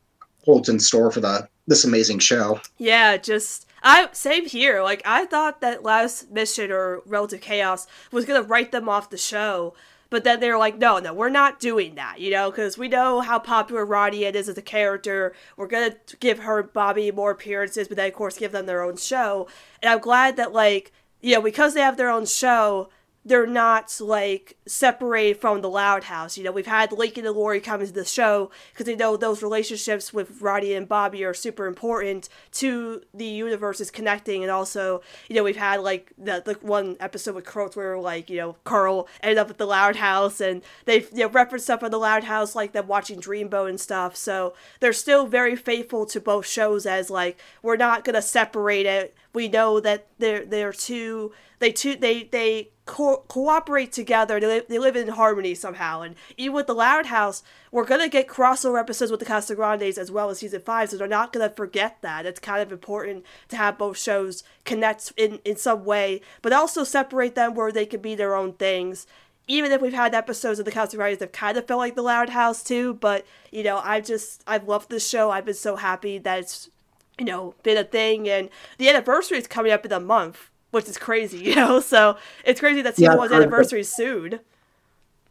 [0.43, 2.59] holds in store for the this amazing show.
[2.77, 4.81] Yeah, just I same here.
[4.81, 9.17] Like I thought that last mission or Relative Chaos was gonna write them off the
[9.17, 9.75] show,
[10.09, 12.19] but then they're like, no, no, we're not doing that.
[12.19, 15.33] You know, because we know how popular Rodian is as a character.
[15.57, 18.97] We're gonna give her Bobby more appearances, but then of course give them their own
[18.97, 19.47] show.
[19.81, 22.89] And I'm glad that like you know because they have their own show
[23.23, 26.37] they're not like separated from the Loud House.
[26.37, 29.43] You know, we've had Lincoln and Lori come into the show because they know those
[29.43, 35.35] relationships with Roddy and Bobby are super important to the universes connecting, and also, you
[35.35, 39.07] know, we've had like the, the one episode with Carl where like you know Carl
[39.21, 42.23] ended up at the Loud House, and they've you know, referenced stuff on the Loud
[42.23, 44.15] House like them watching Dreamboat and stuff.
[44.15, 49.15] So they're still very faithful to both shows as like we're not gonna separate it.
[49.33, 54.39] We know that they're they're two they two they they co- cooperate together.
[54.39, 56.01] They live, they live in harmony somehow.
[56.01, 60.11] And even with the Loud House, we're gonna get crossover episodes with the Casagrandes as
[60.11, 60.89] well as season five.
[60.89, 62.25] So they're not gonna forget that.
[62.25, 66.83] It's kind of important to have both shows connect in in some way, but also
[66.83, 69.07] separate them where they can be their own things
[69.47, 72.29] even if we've had episodes of the Casagrandes that kind of felt like the Loud
[72.29, 75.31] House too, but you know, I've just I've loved this show.
[75.31, 76.69] I've been so happy that it's
[77.17, 80.87] you know been a thing, and the anniversary is coming up in a month, which
[80.89, 81.79] is crazy, you know.
[81.79, 84.39] So it's crazy that season yeah, one's anniversary is soon.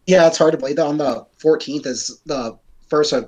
[0.06, 0.76] Yeah, it's hard to believe.
[0.76, 3.24] That on the 14th is the first uh,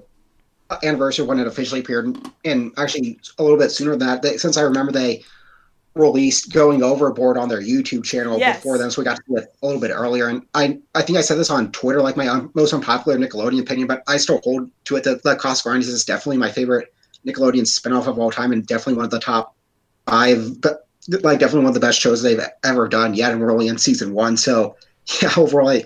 [0.82, 4.22] anniversary when it officially appeared, and actually a little bit sooner than that.
[4.22, 5.22] They, since I remember they
[5.94, 8.56] released going overboard on their YouTube channel yes.
[8.56, 10.28] before then, so we got to it a little bit earlier.
[10.28, 13.60] And I, I think I said this on Twitter, like my un- most unpopular Nickelodeon
[13.60, 16.94] opinion, but I still hold to it that, that Casagrandes is definitely my favorite
[17.26, 19.54] Nickelodeon spinoff of all time, and definitely one of the top
[20.06, 20.60] five.
[20.60, 23.68] But like definitely one of the best shows they've ever done yet, and we're only
[23.68, 24.36] in season one.
[24.36, 24.76] So
[25.22, 25.84] yeah, overall, I,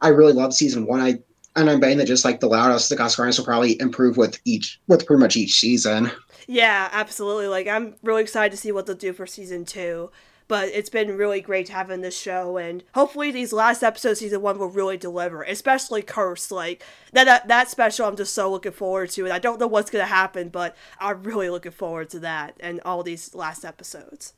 [0.00, 1.00] I really love season one.
[1.00, 1.18] I
[1.56, 4.38] and I'm betting that just like the Loud House, the Casagrandes will probably improve with
[4.44, 6.10] each with pretty much each season.
[6.46, 7.48] Yeah, absolutely.
[7.48, 10.10] Like I'm really excited to see what they'll do for season two.
[10.46, 14.58] But it's been really great having this show, and hopefully these last episodes, season one,
[14.58, 15.42] will really deliver.
[15.42, 18.06] Especially Curse, like that, that that special.
[18.06, 21.22] I'm just so looking forward to, and I don't know what's gonna happen, but I'm
[21.22, 24.32] really looking forward to that and all these last episodes.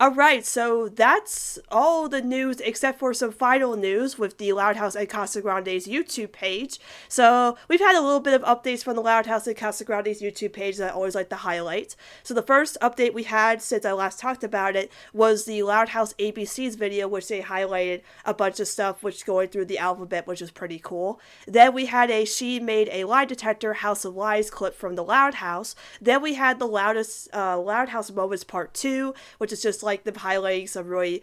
[0.00, 4.76] All right, so that's all the news except for some final news with the Loud
[4.76, 6.80] House and Casa Grande's YouTube page.
[7.08, 10.22] So we've had a little bit of updates from the Loud House and Casa Grande's
[10.22, 11.94] YouTube page that I always like to highlight.
[12.22, 15.90] So the first update we had since I last talked about it was the Loud
[15.90, 20.26] House ABC's video, which they highlighted a bunch of stuff which going through the alphabet,
[20.26, 21.20] which was pretty cool.
[21.46, 25.04] Then we had a She Made a Lie Detector House of Lies clip from the
[25.04, 25.74] Loud House.
[26.00, 29.91] Then we had the loudest uh, Loud House moments part two, which is just like
[29.92, 31.22] like the highlighting some really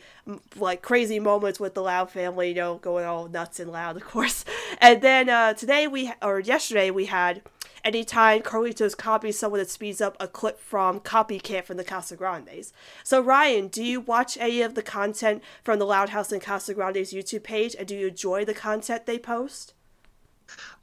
[0.55, 4.03] like crazy moments with the Loud family, you know, going all nuts and loud, of
[4.03, 4.45] course.
[4.81, 7.41] And then uh, today we or yesterday we had
[7.83, 12.71] anytime Carlitos copies someone that speeds up a clip from Copycat from the Casa Grandes.
[13.03, 16.73] So Ryan, do you watch any of the content from the Loud House and Casa
[16.73, 19.73] Grandes YouTube page, and do you enjoy the content they post?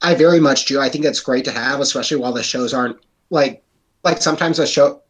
[0.01, 0.79] I very much do.
[0.79, 2.97] I think that's great to have, especially while the shows aren't
[3.29, 3.63] like
[4.03, 5.01] like sometimes a show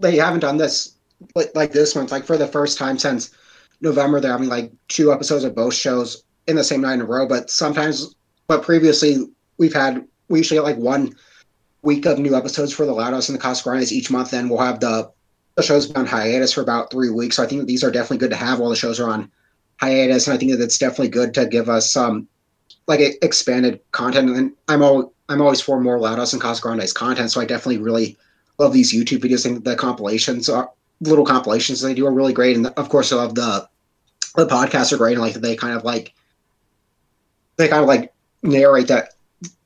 [0.00, 0.97] they haven't done this
[1.34, 1.96] like, like this.
[1.96, 3.30] It's like for the first time since
[3.80, 7.04] November, they're having like two episodes of both shows in the same night in a
[7.04, 7.26] row.
[7.26, 8.14] But sometimes,
[8.46, 9.26] but previously
[9.58, 11.14] we've had we usually get like one
[11.82, 14.30] week of new episodes for the Loud House and the Casa each month.
[14.30, 15.10] Then we'll have the
[15.56, 17.36] the shows on hiatus for about three weeks.
[17.36, 19.30] So I think these are definitely good to have while the shows are on
[19.78, 22.28] hiatus, and I think that it's definitely good to give us some
[22.86, 24.30] like expanded content.
[24.30, 27.78] And I'm all I'm always for more Loud House and Casa content, so I definitely
[27.78, 28.16] really
[28.58, 29.46] love these YouTube videos.
[29.46, 33.34] and the compilations are little compilations they do are really great, and of course, love
[33.34, 33.68] the
[34.36, 36.14] the podcasts are great, and like they kind of like
[37.56, 39.14] they kind of like narrate that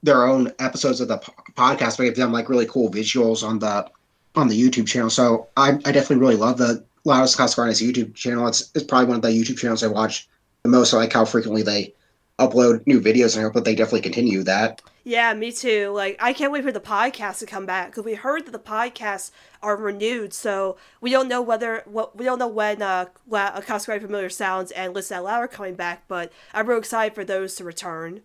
[0.03, 1.19] their own episodes of the
[1.55, 3.89] podcast, but give them like really cool visuals on the
[4.35, 5.11] on the YouTube channel.
[5.11, 8.47] So I, I definitely really love the Loudest Grandes YouTube channel.
[8.49, 10.29] It's it's probably one of the YouTube channels I watch
[10.63, 10.95] the most.
[10.95, 11.95] I like how frequently they
[12.39, 14.83] upload new videos, and I hope that they definitely continue that.
[15.05, 15.91] Yeah, me too.
[15.91, 18.59] Like, I can't wait for the podcast to come back because we heard that the
[18.59, 20.33] podcasts are renewed.
[20.33, 24.31] So we don't know whether what we don't know when uh, La- Casa Grande Familia
[24.31, 27.65] Sounds and Listen Out Loud are coming back, but I'm real excited for those to
[27.65, 28.23] return.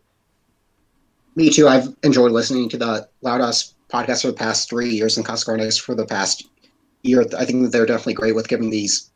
[1.36, 1.68] Me too.
[1.68, 5.46] I've enjoyed listening to the Loud House podcast for the past three years and Casa
[5.46, 6.48] Grandes for the past
[7.04, 7.26] year.
[7.38, 9.12] I think that they're definitely great with giving these,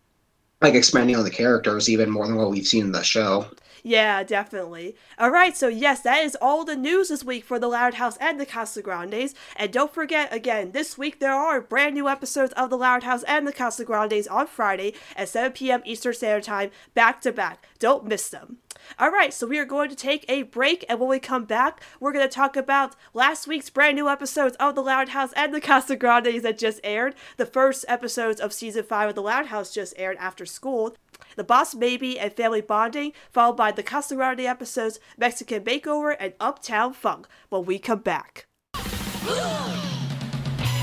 [0.61, 3.47] like, expanding on the characters even more than what we've seen in the show.
[3.83, 4.95] Yeah, definitely.
[5.19, 8.39] Alright, so yes, that is all the news this week for the Loud House and
[8.39, 9.33] the Casa Grandes.
[9.55, 13.23] And don't forget, again, this week there are brand new episodes of the Loud House
[13.23, 15.81] and the Casa Grandes on Friday at 7 p.m.
[15.83, 17.65] Eastern Standard Time, back to back.
[17.79, 18.57] Don't miss them.
[18.99, 22.11] Alright, so we are going to take a break, and when we come back, we're
[22.11, 25.61] going to talk about last week's brand new episodes of The Loud House and The
[25.61, 27.15] Casa Grandes that just aired.
[27.37, 30.95] The first episodes of season 5 of The Loud House just aired after school.
[31.35, 36.33] The Boss Baby and Family Bonding, followed by the Casa Grande episodes Mexican Makeover and
[36.39, 38.45] Uptown Funk when we come back.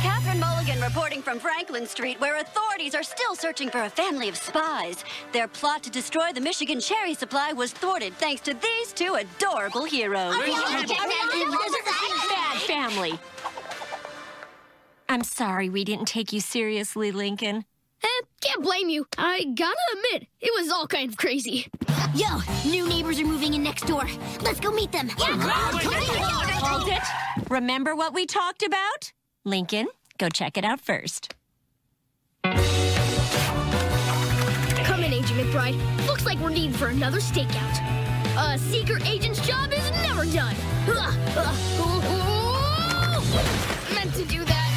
[0.02, 4.36] Catherine Mulligan reporting from Franklin Street, where authorities are still searching for a family of
[4.36, 5.04] spies.
[5.32, 9.84] Their plot to destroy the Michigan cherry supply was thwarted thanks to these two adorable
[9.84, 10.34] heroes.
[10.36, 10.88] Bad
[12.66, 13.18] family.
[15.08, 17.64] I'm sorry we didn't take you seriously, Lincoln.
[18.02, 18.06] Eh,
[18.40, 19.06] can't blame you.
[19.16, 21.66] I gotta admit, it was all kind of crazy.
[22.14, 22.26] Yo,
[22.66, 24.04] new neighbors are moving in next door.
[24.40, 25.08] Let's go meet them.
[25.18, 27.02] Hold it.
[27.50, 29.12] Remember what we talked about?
[29.44, 31.34] Lincoln, go check it out first.
[32.44, 32.54] Come
[35.04, 36.06] in, Agent McBride.
[36.06, 37.78] Looks like we're needed for another stakeout.
[38.38, 40.54] A secret agent's job is never done.
[43.94, 44.67] Meant to do that.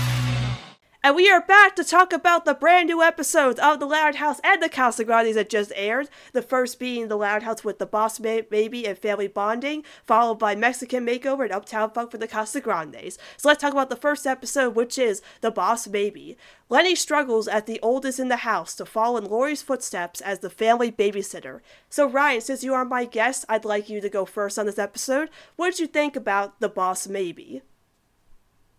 [1.04, 4.40] And we are back to talk about the brand new episodes of The Loud House
[4.44, 6.10] and The Casa Grandes that just aired.
[6.32, 10.56] The first being The Loud House with the Boss Baby and Family Bonding, followed by
[10.56, 13.18] Mexican Makeover and Uptown Funk for the Casa Grandes.
[13.36, 16.38] So let's talk about the first episode, which is The Boss Baby.
[16.70, 20.52] Leni struggles as the oldest in the house to follow in Lori's footsteps as the
[20.52, 21.62] family babysitter.
[21.90, 24.78] So Ryan, since you are my guest, I'd like you to go first on this
[24.78, 25.32] episode.
[25.56, 27.64] What did you think about The Boss Baby?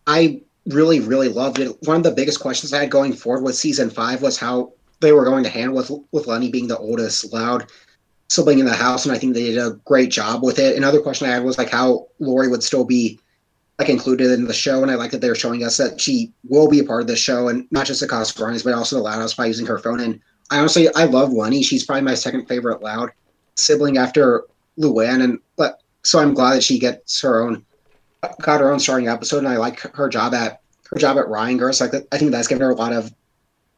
[0.07, 1.77] I really, really loved it.
[1.83, 5.13] One of the biggest questions I had going forward with season five was how they
[5.13, 7.67] were going to handle with with Leni being the oldest loud
[8.29, 10.77] sibling in the house, and I think they did a great job with it.
[10.77, 13.19] Another question I had was like how Lori would still be
[13.79, 16.69] like included in the show, and I like that they're showing us that she will
[16.69, 19.03] be a part of the show, and not just the Casa Grandes, but also the
[19.03, 20.01] Loud House by using her phone.
[20.01, 20.21] And
[20.51, 21.63] I honestly, I love Leni.
[21.63, 23.11] She's probably my second favorite Loud
[23.57, 24.45] sibling after
[24.77, 27.65] Luan, and but so I'm glad that she gets her own
[28.41, 30.61] got her own starting episode, and I like her job at
[30.91, 31.81] her job at Reininger's.
[31.81, 33.13] Like I think that's given her a lot of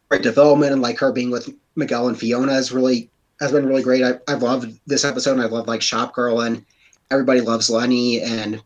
[0.09, 3.82] great development, and like her being with Miguel and Fiona is really has been really
[3.82, 4.03] great.
[4.03, 6.64] I, I've loved this episode, and I've loved like Shop Girl and
[7.11, 8.62] Everybody Loves Leni and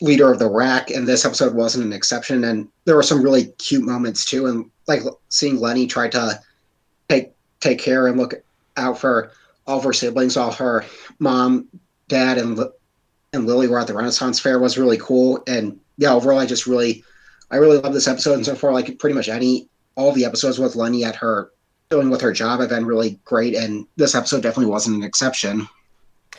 [0.00, 2.44] Leader of the Rack, and this episode wasn't an exception.
[2.44, 6.40] And there were some really cute moments too, and like seeing Leni try to
[7.08, 8.34] take take care and look
[8.76, 9.32] out for
[9.66, 10.84] all of her siblings, all her
[11.18, 11.68] mom,
[12.08, 12.58] dad, and
[13.32, 15.42] and Lily were at the Renaissance Fair was really cool.
[15.46, 17.04] And yeah, overall, I just really,
[17.50, 18.34] I really love this episode.
[18.34, 21.52] And so far, like pretty much any, all the episodes with Leni at her
[21.90, 23.54] doing with her job have been really great.
[23.54, 25.68] And this episode definitely wasn't an exception.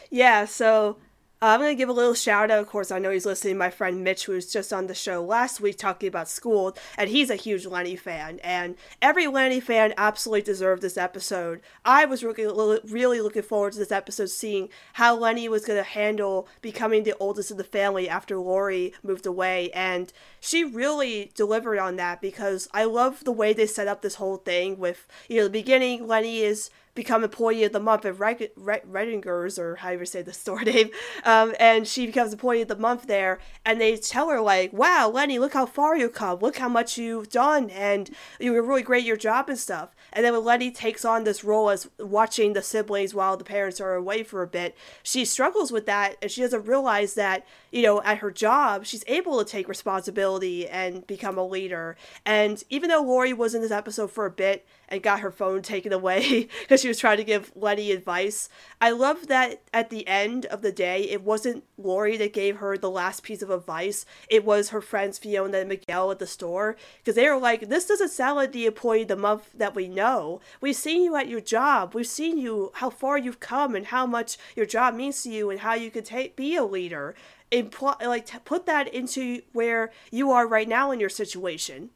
[0.10, 0.46] Yeah.
[0.46, 0.98] So
[1.44, 2.60] Uh, I'm going to give a little shout out.
[2.60, 3.58] Of course, I know he's listening.
[3.58, 7.10] My friend Mitch, who was just on the show last week talking about school, and
[7.10, 8.40] he's a huge Leni fan.
[8.44, 11.62] And every Leni fan absolutely deserved this episode.
[11.84, 15.90] I was really, really looking forward to this episode, seeing how Leni was going to
[15.90, 19.72] handle becoming the oldest of the family after Lori moved away.
[19.72, 24.16] And she really delivered on that because I love the way they set up this
[24.16, 28.18] whole thing with, you know, the beginning, Leni is become employee of the month at
[28.18, 30.90] Reininger's, or however you say the store name,
[31.24, 35.10] um, and she becomes employee of the month there, and they tell her like, "Wow,
[35.10, 36.40] Leni, look how far you've come.
[36.40, 39.96] Look how much you've done, and you were really great at your job and stuff."
[40.14, 43.80] And then when Leni takes on this role as watching the siblings while the parents
[43.80, 47.82] are away for a bit, she struggles with that, and she doesn't realize that you
[47.82, 51.98] know at her job she's able to take responsibility and become a leader.
[52.26, 55.62] And even though Lori was in this episode for a bit and got her phone
[55.62, 58.50] taken away because she was trying to give Leni advice.
[58.82, 62.78] I love that at the end of the day, it wasn't Lori that gave her
[62.78, 64.06] the last piece of advice.
[64.30, 67.88] It was her friends Fiona and Miguel at the store because they were like, "This
[67.88, 70.42] doesn't sound like the employee the month that we know.
[70.60, 71.96] We've seen you at your job.
[71.96, 75.50] We've seen you how far you've come and how much your job means to you
[75.50, 77.16] and how you could be a leader."
[77.52, 81.90] Impl- like put that into where you are right now in your situation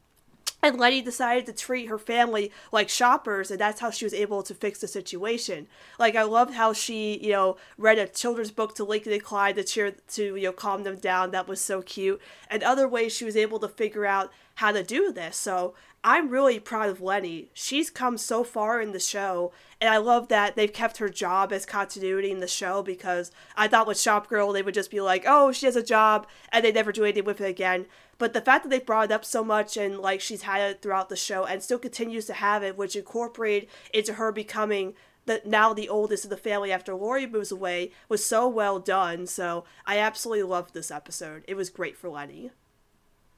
[0.62, 4.42] and Leni decided to treat her family like shoppers, and that's how she was able
[4.42, 5.68] to fix the situation.
[5.98, 9.56] Like I loved how she, you know, read a children's book to Lincoln and Clyde
[9.56, 11.30] to cheer to you know calm them down.
[11.30, 12.20] That was so cute.
[12.50, 15.36] And other ways she was able to figure out how to do this.
[15.36, 17.50] So I'm really proud of Leni.
[17.52, 21.52] She's come so far in the show, and I love that they've kept her job
[21.52, 25.00] as continuity in the show because I thought with Shop Girl they would just be
[25.00, 27.86] like, oh, she has a job, and they never do anything with it again.
[28.18, 30.80] But the fact that they brought it up so much and like she's had it
[30.80, 34.94] throughout the show and still continues to have it, which incorporated into her becoming
[35.26, 39.26] the now the oldest of the family after Lori moves away, was so well done.
[39.26, 41.44] So I absolutely loved this episode.
[41.46, 42.52] It was great for Leni.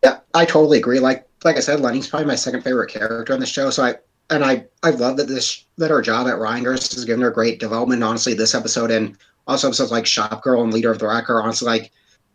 [0.02, 1.00] Yeah, I totally agree.
[1.00, 3.70] Like like I said, Leni's probably my second favorite character on the show.
[3.70, 3.94] So I
[4.30, 7.60] and I I love that this that her job at Reininger's has given her great
[7.60, 8.02] development.
[8.02, 11.42] Honestly, this episode and also episodes like Shop Girl and Leader of the Rack are
[11.42, 11.92] honestly like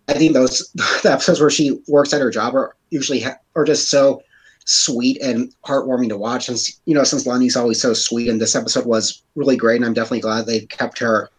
[0.07, 0.69] I think those
[1.03, 4.21] the episodes where she works at her job are usually ha- are just so
[4.65, 6.49] sweet and heartwarming to watch.
[6.49, 9.85] And you know, since Leni's always so sweet, and this episode was really great, and
[9.85, 11.29] I'm definitely glad they kept her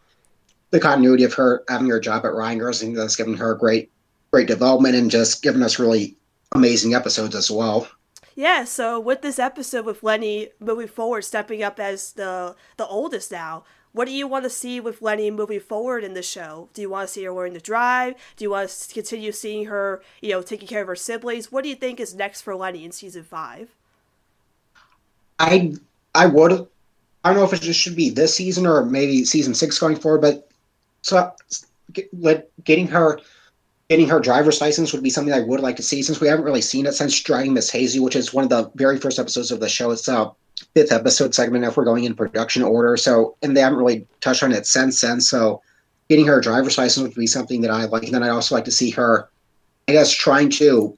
[0.71, 2.83] the continuity of her having her job at Reininger's.
[2.83, 3.91] I think that's given her a great
[4.35, 6.17] great development and just given us really
[6.57, 7.87] amazing episodes as well.
[8.35, 13.31] Yeah, so with this episode with Leni moving forward, stepping up as the the oldest
[13.31, 13.63] now,
[13.93, 16.69] what do you want to see with Leni moving forward in the show?
[16.75, 18.15] Do you want to see her learn to drive?
[18.37, 21.53] Do you want to continue seeing her, you know, taking care of her siblings?
[21.53, 23.69] What do you think is next for Leni in season five?
[25.39, 25.75] I
[26.13, 26.67] I would
[27.23, 29.95] I don't know if it just should be this season or maybe season six going
[29.95, 30.49] forward, but
[31.03, 31.33] so
[31.93, 33.21] get, getting her
[33.89, 36.45] getting her driver's license would be something I would like to see since we haven't
[36.45, 39.51] really seen it since driving Miss Hazy, which is one of the very first episodes
[39.51, 39.91] of the show.
[39.91, 40.33] It's a
[40.75, 42.97] fifth episode segment if we're going in production order.
[42.97, 45.21] So, and they haven't really touched on it since then.
[45.21, 45.61] So,
[46.09, 48.05] getting her driver's license would be something that I like.
[48.05, 49.29] And then I'd also like to see her,
[49.89, 50.97] I guess, trying to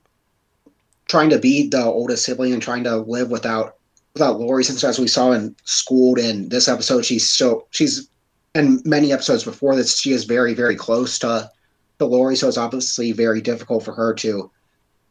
[1.09, 3.77] trying to be the oldest sibling and trying to live without
[4.15, 4.63] without Lori.
[4.63, 8.09] Since as we saw in Schooled in this episode, she's so she's
[8.55, 11.51] and many episodes before this, she is very very close to
[11.99, 12.37] to Lori.
[12.37, 14.51] So it's obviously very difficult for her to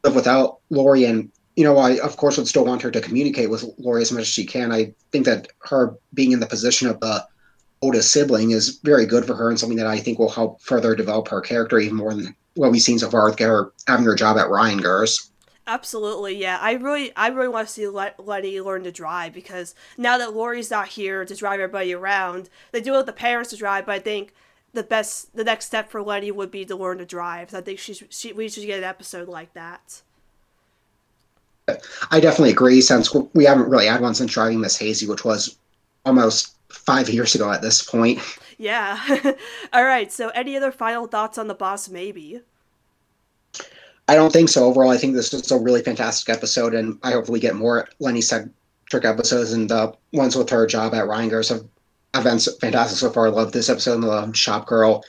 [0.04, 3.50] live without Lori and you know, I of course would still want her to communicate
[3.50, 4.74] with Lori as much as she can.
[4.74, 7.26] I think that her being in the position of the
[7.82, 10.96] oldest sibling is very good for her and something that I think will help further
[10.96, 14.16] develop her character even more than what we've seen so far with her having her
[14.16, 15.30] job at Ryan Reingers.
[15.68, 16.60] Absolutely, yeah.
[16.62, 20.70] I really, I really want to see Leni learn to drive because now that Lori's
[20.70, 23.88] not here to drive everybody around, they do want the parents to drive.
[23.88, 24.34] But I think
[24.76, 27.50] the best, the next step for Leni would be to learn to drive.
[27.50, 30.02] So I think she, she, we should get an episode like that.
[32.12, 32.82] I definitely agree.
[32.82, 35.58] Since we haven't really had one since driving Miss Hazy, which was
[36.06, 38.20] almost five years ago at this point.
[38.58, 39.00] Yeah.
[39.74, 40.12] All right.
[40.12, 41.90] So, any other final thoughts on the boss?
[41.90, 42.42] Maybe.
[44.08, 44.66] I don't think so.
[44.66, 47.88] Overall, I think this is a really fantastic episode, and I hope we get more
[48.00, 49.54] Leni centric episodes.
[49.54, 51.66] And the ones with her job at Reininger's have,
[52.16, 53.28] have been fantastic so far.
[53.28, 54.04] I love this episode.
[54.04, 55.04] I love Shop Girl,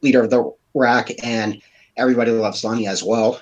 [0.00, 1.60] leader of the rack, and
[1.96, 3.40] everybody loves Leni as well.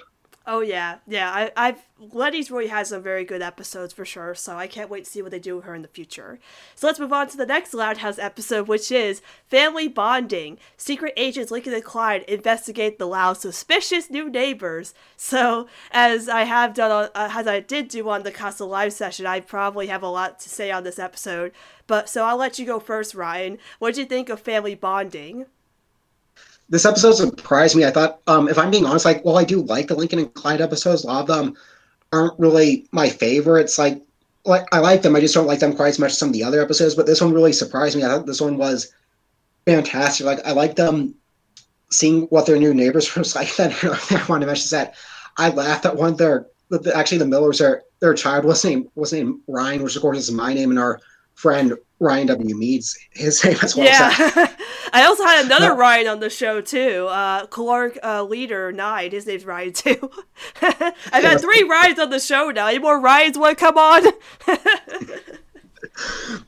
[0.53, 1.30] Oh yeah, yeah.
[1.30, 4.34] I, I've Leni's really has some very good episodes for sure.
[4.34, 6.40] So I can't wait to see what they do with her in the future.
[6.74, 10.59] So let's move on to the next Loud House episode, which is family bonding.
[10.76, 14.92] Secret agents Lincoln and Clyde investigate the Loud suspicious new neighbors.
[15.16, 18.92] So as I have done, on, uh, as I did do on the Casa Live
[18.92, 21.53] session, I probably have a lot to say on this episode.
[21.86, 23.59] But so I'll let you go first, Ryan.
[23.78, 25.46] What did you think of family bonding?
[26.70, 27.84] This episode surprised me.
[27.84, 30.32] I thought, um, if I'm being honest, like, well, I do like the Lincoln and
[30.32, 31.02] Clyde episodes.
[31.02, 31.56] A lot of them
[32.12, 33.76] aren't really my favorites.
[33.76, 34.00] Like,
[34.44, 35.16] like I like them.
[35.16, 36.94] I just don't like them quite as much as some of the other episodes.
[36.94, 38.04] But this one really surprised me.
[38.04, 38.92] I thought this one was
[39.66, 40.24] fantastic.
[40.24, 41.14] Like, I like them
[41.90, 43.54] seeing what their new neighbors were like.
[43.56, 44.94] Then I want to mention that
[45.36, 46.12] I laughed at one.
[46.12, 46.46] of Their
[46.94, 50.30] actually the Millers are their child was named was named Ryan, which of course is
[50.30, 51.00] my name, and our
[51.41, 52.55] friend Ryan W.
[52.55, 53.86] Meads, his name as well.
[53.86, 54.11] Yeah.
[54.93, 57.07] I also had another Ryan on the show too.
[57.09, 59.11] Uh, Clark uh, Leader Nine.
[59.11, 60.11] His name's Ryan too.
[60.62, 62.66] I've had three Ryans on the show now.
[62.66, 64.05] Any more Ryans want to come on?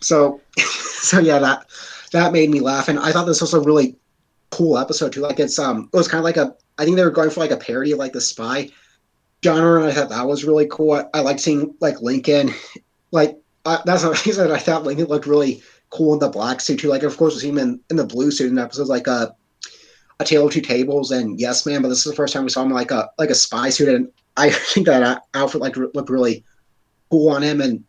[0.01, 1.67] so, so yeah, that
[2.13, 3.97] that made me laugh, and I thought this was a really
[4.51, 5.21] cool episode too.
[5.21, 6.55] Like it's um, it was kind of like a.
[6.79, 8.71] I think they were going for like a parody of like the Spy
[9.45, 10.93] genre, and I thought that was really cool.
[10.93, 12.53] I, I like seeing like Lincoln,
[13.11, 14.51] like uh, that's I said.
[14.51, 16.89] I thought Lincoln looked really cool in the black suit too.
[16.89, 19.29] Like, of course, we see him in, in the blue suit in episodes like uh,
[20.19, 21.83] a Tale of Two Tables and Yes Man.
[21.83, 23.89] But this is the first time we saw him like a like a spy suit,
[23.89, 26.45] and I think that outfit like looked really
[27.11, 27.61] cool on him.
[27.61, 27.85] And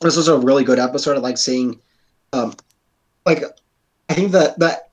[0.00, 1.16] this was a really good episode.
[1.16, 1.80] of like seeing,
[2.32, 2.54] um,
[3.26, 3.44] like,
[4.08, 4.90] I think that that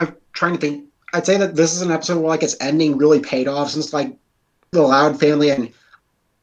[0.00, 0.84] I'm trying to think.
[1.12, 3.92] I'd say that this is an episode where like its ending really paid off since
[3.92, 4.14] like
[4.72, 5.72] the Loud family and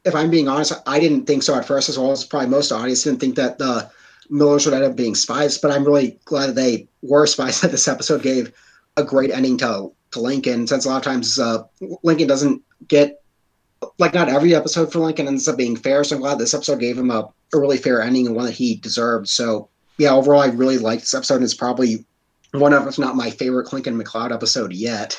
[0.04, 2.72] if I'm being honest, I didn't think so at first, as well as probably most
[2.72, 3.90] audience didn't think that the
[4.30, 5.58] Millers would end up being spies.
[5.58, 7.60] But I'm really glad that they were spies.
[7.60, 8.52] That this episode gave
[8.96, 11.64] a great ending to to Lincoln, since a lot of times uh,
[12.02, 13.20] Lincoln doesn't get
[13.98, 16.04] like not every episode for Lincoln ends up being fair.
[16.04, 18.52] So I'm glad this episode gave him a, a really fair ending and one that
[18.52, 19.28] he deserved.
[19.28, 21.36] So yeah, overall, I really liked this episode.
[21.36, 22.04] And it's probably
[22.52, 25.18] one of, if not my favorite Clincoln McCloud episode yet.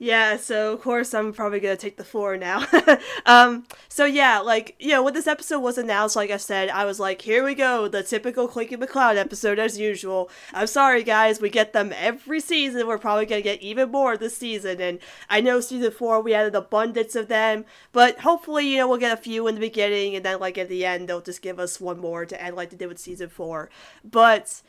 [0.00, 2.64] Yeah, so of course I'm probably gonna take the floor now.
[3.26, 6.84] um, so yeah, like you know, when this episode was announced, like I said, I
[6.84, 10.30] was like, here we go, the typical Clincoln McCloud episode as usual.
[10.54, 12.86] I'm sorry guys, we get them every season.
[12.86, 16.46] We're probably gonna get even more this season, and I know season four we had
[16.46, 20.14] an abundance of them, but hopefully you know we'll get a few in the beginning,
[20.14, 22.70] and then like at the end they'll just give us one more to end like
[22.70, 23.68] they did with season four.
[24.04, 24.62] But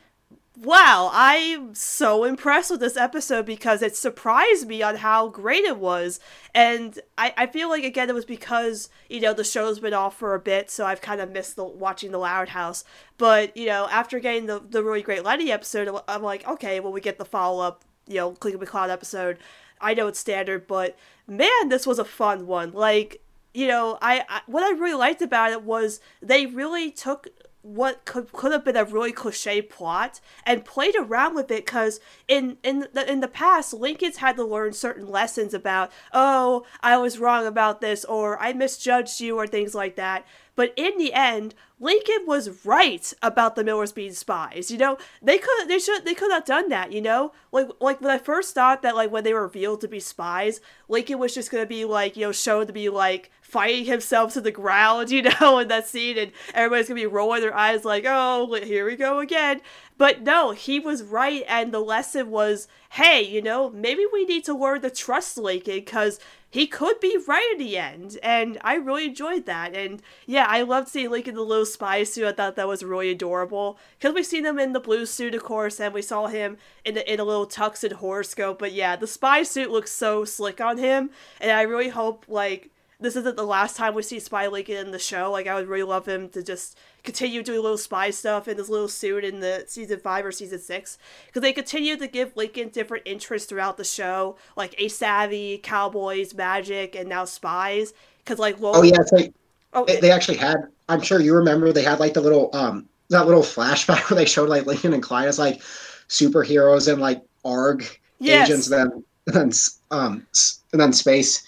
[0.62, 5.78] wow, I'm so impressed with this episode because it surprised me on how great it
[5.78, 6.20] was.
[6.54, 10.18] And I, I feel like, again, it was because, you know, the show's been off
[10.18, 12.84] for a bit, so I've kind of missed the, watching The Loud House.
[13.16, 16.92] But, you know, after getting the, the really great Leni episode, I'm like, okay, well,
[16.92, 19.38] we get the follow up, you know, Click Cloud episode.
[19.80, 20.94] I know it's standard, but
[21.26, 22.72] man, this was a fun one.
[22.72, 23.22] Like,
[23.54, 27.28] you know, I, I what I really liked about it was they really took
[27.62, 32.00] what could, could have been a really cliche plot and played around with it because
[32.26, 36.96] in in the in the past Lincoln's had to learn certain lessons about oh I
[36.96, 40.26] was wrong about this or I misjudged you or things like that
[40.60, 44.70] but in the end Lincoln was right about the Millers being spies.
[44.70, 46.92] You know, they could they should they could have done that.
[46.92, 49.88] You know, like like when I first thought that like when they were revealed to
[49.88, 53.86] be spies, Lincoln was just gonna be like you know shown to be like fighting
[53.86, 55.10] himself to the ground.
[55.20, 58.84] You know, in that scene, and everybody's gonna be rolling their eyes like, oh, here
[58.84, 59.62] we go again.
[59.96, 64.44] But no, he was right, and the lesson was, hey, you know, maybe we need
[64.44, 66.20] to learn to trust Lincoln because
[66.50, 68.18] he could be right in the end.
[68.22, 69.74] And I really enjoyed that.
[69.74, 72.26] And yeah, I loved seeing Lincoln in the little spy suit.
[72.26, 73.78] I thought that was really adorable.
[73.98, 76.94] Because we've seen him in the blue suit, of course, and we saw him in,
[76.94, 78.58] the, in a little tux and horoscope.
[78.58, 81.10] But yeah, the spy suit looks so slick on him.
[81.40, 82.70] And I really hope, like,
[83.00, 85.30] this isn't the last time we see Spy Lincoln in the show.
[85.30, 88.68] Like, I would really love him to just continue doing little spy stuff in his
[88.68, 92.68] little suit in the season five or season six because they continue to give Lincoln
[92.68, 97.94] different interests throughout the show, like Ace Savvy, cowboys, magic, and now spies.
[98.18, 99.32] Because like, oh yeah, it's like
[99.72, 100.58] oh, they, they actually had.
[100.88, 104.26] I'm sure you remember they had like the little um that little flashback where they
[104.26, 105.60] showed like Lincoln and Clyde as like
[106.08, 107.84] superheroes and like ARG
[108.18, 108.48] yes.
[108.48, 109.52] agents, then then
[109.90, 110.26] um
[110.72, 111.46] and then space.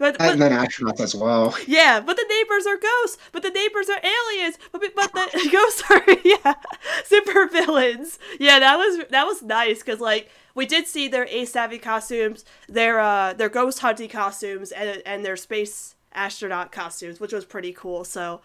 [0.00, 1.54] But, but, and then astronauts as well.
[1.66, 3.18] Yeah, but the neighbors are ghosts.
[3.32, 4.58] But the neighbors are aliens.
[4.72, 6.54] But but the ghosts are yeah
[7.04, 8.18] super villains.
[8.40, 12.46] Yeah, that was that was nice because like we did see their Ace Savvy costumes,
[12.66, 17.74] their uh their ghost hunting costumes, and and their space astronaut costumes, which was pretty
[17.74, 18.04] cool.
[18.04, 18.40] So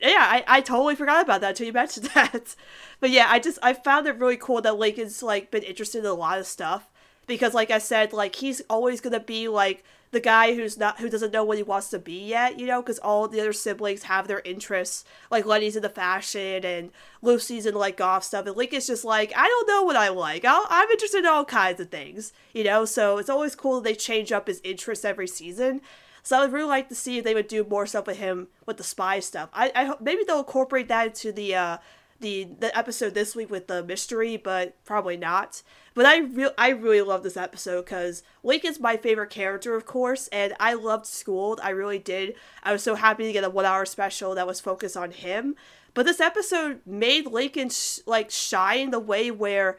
[0.00, 2.54] yeah, I, I totally forgot about that until you mentioned that.
[3.00, 6.06] But yeah, I just I found it really cool that Lincoln's like been interested in
[6.06, 6.91] a lot of stuff
[7.32, 11.08] because like I said, like he's always gonna be like the guy who's not who
[11.08, 14.02] doesn't know what he wants to be yet, you know, because all the other siblings
[14.02, 15.06] have their interests.
[15.30, 16.90] Like Leni's in the fashion and
[17.22, 20.44] Lucy's in like golf stuff, and Lincoln's just like, I don't know what I like.
[20.44, 22.84] i I'm interested in all kinds of things, you know.
[22.84, 25.80] So it's always cool that they change up his interests every season.
[26.22, 28.48] So I would really like to see if they would do more stuff with him
[28.66, 29.48] with the spy stuff.
[29.54, 31.78] I, I hope maybe they'll incorporate that into the uh,
[32.22, 35.62] the the episode this week with the mystery, but probably not.
[35.94, 40.28] But I re- I really love this episode because Lincoln's my favorite character, of course,
[40.28, 41.60] and I loved Schooled.
[41.62, 42.34] I really did.
[42.62, 45.54] I was so happy to get a one hour special that was focused on him.
[45.94, 49.78] But this episode made Lincoln sh- like shine the way where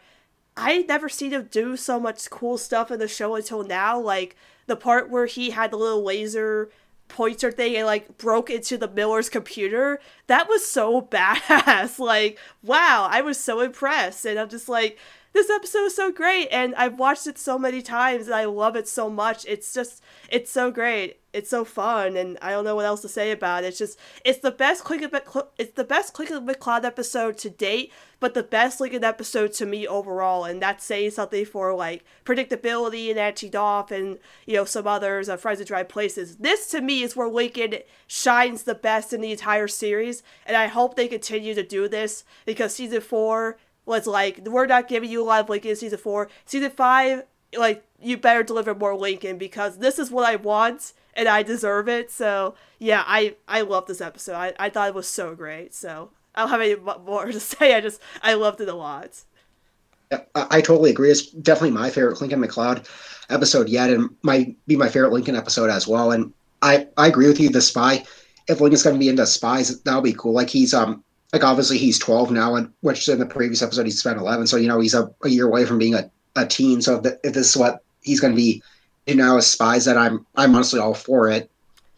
[0.55, 3.99] I never seen him do so much cool stuff in the show until now.
[3.99, 4.35] Like
[4.67, 6.69] the part where he had the little laser
[7.07, 9.99] pointer thing and like broke into the Miller's computer.
[10.27, 11.99] That was so badass.
[11.99, 14.25] like, wow, I was so impressed.
[14.25, 14.97] And I'm just like,
[15.33, 18.75] this episode is so great and I've watched it so many times and I love
[18.75, 19.45] it so much.
[19.47, 21.19] It's just it's so great.
[21.34, 23.67] It's so fun and I don't know what else to say about it.
[23.67, 25.13] It's just it's the best Click of
[25.57, 29.65] it's the best Click of McCloud episode to date, but the best Lincoln episode to
[29.65, 34.65] me overall and that's saying something for like predictability and Anti Doff and you know
[34.65, 36.38] some others, uh, Friends of Dry Places.
[36.38, 40.67] This to me is where Lincoln shines the best in the entire series and I
[40.67, 45.21] hope they continue to do this because season 4 was like we're not giving you
[45.21, 46.29] a lot of Lincoln in season four.
[46.45, 47.23] Season five,
[47.57, 51.88] like you better deliver more Lincoln because this is what I want and I deserve
[51.88, 52.11] it.
[52.11, 54.36] So yeah, I I love this episode.
[54.36, 55.74] I, I thought it was so great.
[55.74, 57.76] So I don't have any more to say.
[57.76, 59.24] I just I loved it a lot.
[60.36, 61.09] I, totally agree.
[61.09, 62.88] It's definitely my favorite Clincoln McCloud
[63.32, 66.11] episode yet, and might be my favorite Lincoln episode as well.
[66.11, 67.49] And I I agree with you.
[67.49, 68.03] The spy,
[68.47, 70.34] if Lincoln's going to be into spies, that'll be cool.
[70.34, 73.91] Like he's um like obviously he's 12 now, and which in the previous episode he
[73.91, 74.47] spent 11.
[74.47, 76.82] So you know he's a, a year away from being a, a teen.
[76.82, 78.61] So if, the, if this is what he's going to be,
[79.05, 81.49] you know, as spies, that I'm I'm honestly all for it.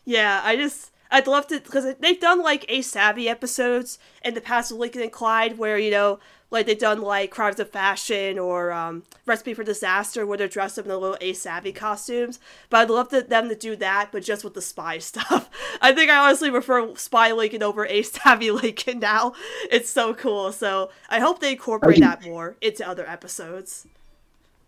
[0.05, 4.41] Yeah, I just I'd love to because they've done like Ace Savvy episodes in the
[4.41, 6.19] past with Lincoln and Clyde where you know
[6.51, 10.79] like they've done like Crimes of Fashion or um, Recipe for Disaster where they're dressed
[10.79, 12.39] up in the little Ace Savvy costumes.
[12.69, 15.49] But I'd love to, them to do that, but just with the spy stuff.
[15.81, 19.33] I think I honestly prefer Spy Lincoln over Ace Savvy Lincoln now.
[19.71, 20.51] It's so cool.
[20.51, 23.87] So I hope they incorporate that more into other episodes.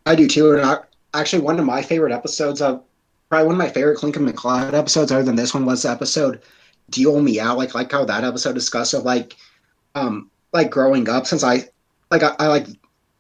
[0.06, 0.54] I do too.
[0.54, 0.78] And I,
[1.20, 2.84] actually, one of my favorite episodes of
[3.30, 6.42] probably one of my favorite Clincoln McCloud episodes, other than this one, was the episode
[6.90, 7.58] Deal Me Out.
[7.58, 9.36] Like, like how that episode discussed of like,
[9.96, 11.70] um, like growing up since I
[12.12, 12.68] like I, I like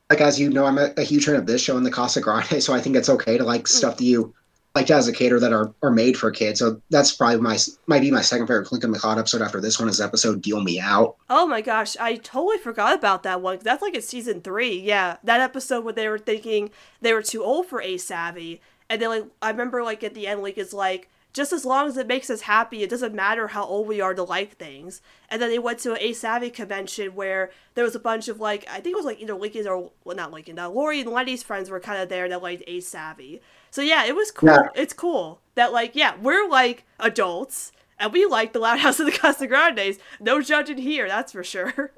[0.10, 2.22] like as you know I'm a, a, huge fan of this show and the Casa
[2.22, 3.68] Grande, so I think it's okay to like mm.
[3.68, 4.34] stuff that you
[4.78, 6.60] like as a cater that are, are made for kids.
[6.60, 7.58] So that's probably my
[7.88, 10.80] might be my second favorite Clincoln McCloud episode after this one is episode Deal Me
[10.80, 11.18] Out.
[11.30, 13.60] Oh my gosh, I totally forgot about that one.
[13.62, 14.80] That's like in season three.
[14.80, 16.70] Yeah, that episode where they were thinking
[17.02, 20.28] they were too old for Ace Savvy, and then like I remember like at the
[20.28, 23.48] end, like it's like just as long as it makes us happy, it doesn't matter
[23.48, 25.02] how old we are to like things.
[25.30, 28.68] And then they went to Ace Savvy convention where there was a bunch of like
[28.70, 31.44] I think it was like either Lincoln or well not Lincoln, uh, Lori and Leni's
[31.44, 33.42] friends were kind of there that liked Ace Savvy.
[33.72, 34.50] So yeah, it was cool.
[34.50, 34.70] Yeah.
[34.76, 39.06] It's cool that like yeah we're like adults and we like the Loud House of
[39.06, 40.00] the Casa Grandes.
[40.20, 41.92] No judging here, that's for sure.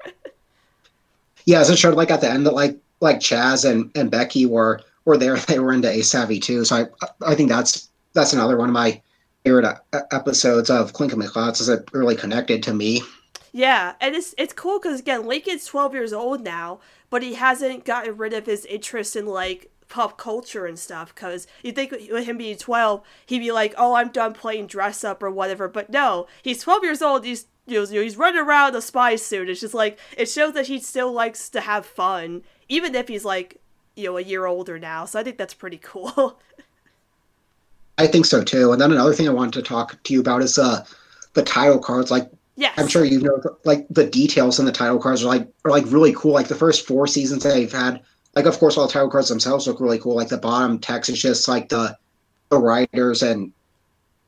[1.44, 4.46] yeah, as it showed like at the end that like like Chaz and and Becky
[4.46, 5.36] were were there.
[5.36, 6.64] They were into Ace Savvy too.
[6.64, 9.00] So I I think that's that's another one of my
[9.44, 13.02] favorite uh, episodes of Clink and McClouds is it really connected to me.
[13.52, 17.84] Yeah, and it's it's cool because again, Lincoln's twelve years old now, but he hasn't
[17.84, 21.14] gotten rid of his interest in like pop culture and stuff.
[21.14, 25.04] Because you think with him being twelve, he'd be like, "Oh, I'm done playing dress
[25.04, 27.24] up or whatever." But no, he's twelve years old.
[27.24, 29.48] He's you know, he's running around a spy suit.
[29.48, 33.24] It's just like it shows that he still likes to have fun, even if he's
[33.24, 33.60] like
[33.96, 35.04] you know a year older now.
[35.04, 36.40] So I think that's pretty cool.
[37.98, 38.72] I think so too.
[38.72, 40.86] And then another thing I wanted to talk to you about is uh,
[41.34, 42.10] the title cards.
[42.10, 42.72] Like, yes.
[42.78, 45.84] I'm sure you know, like the details in the title cards are like are like
[45.88, 46.32] really cool.
[46.32, 48.00] Like the first four seasons they've had,
[48.34, 50.14] like of course all the title cards themselves look really cool.
[50.16, 51.96] Like the bottom text is just like the
[52.48, 53.52] the writers and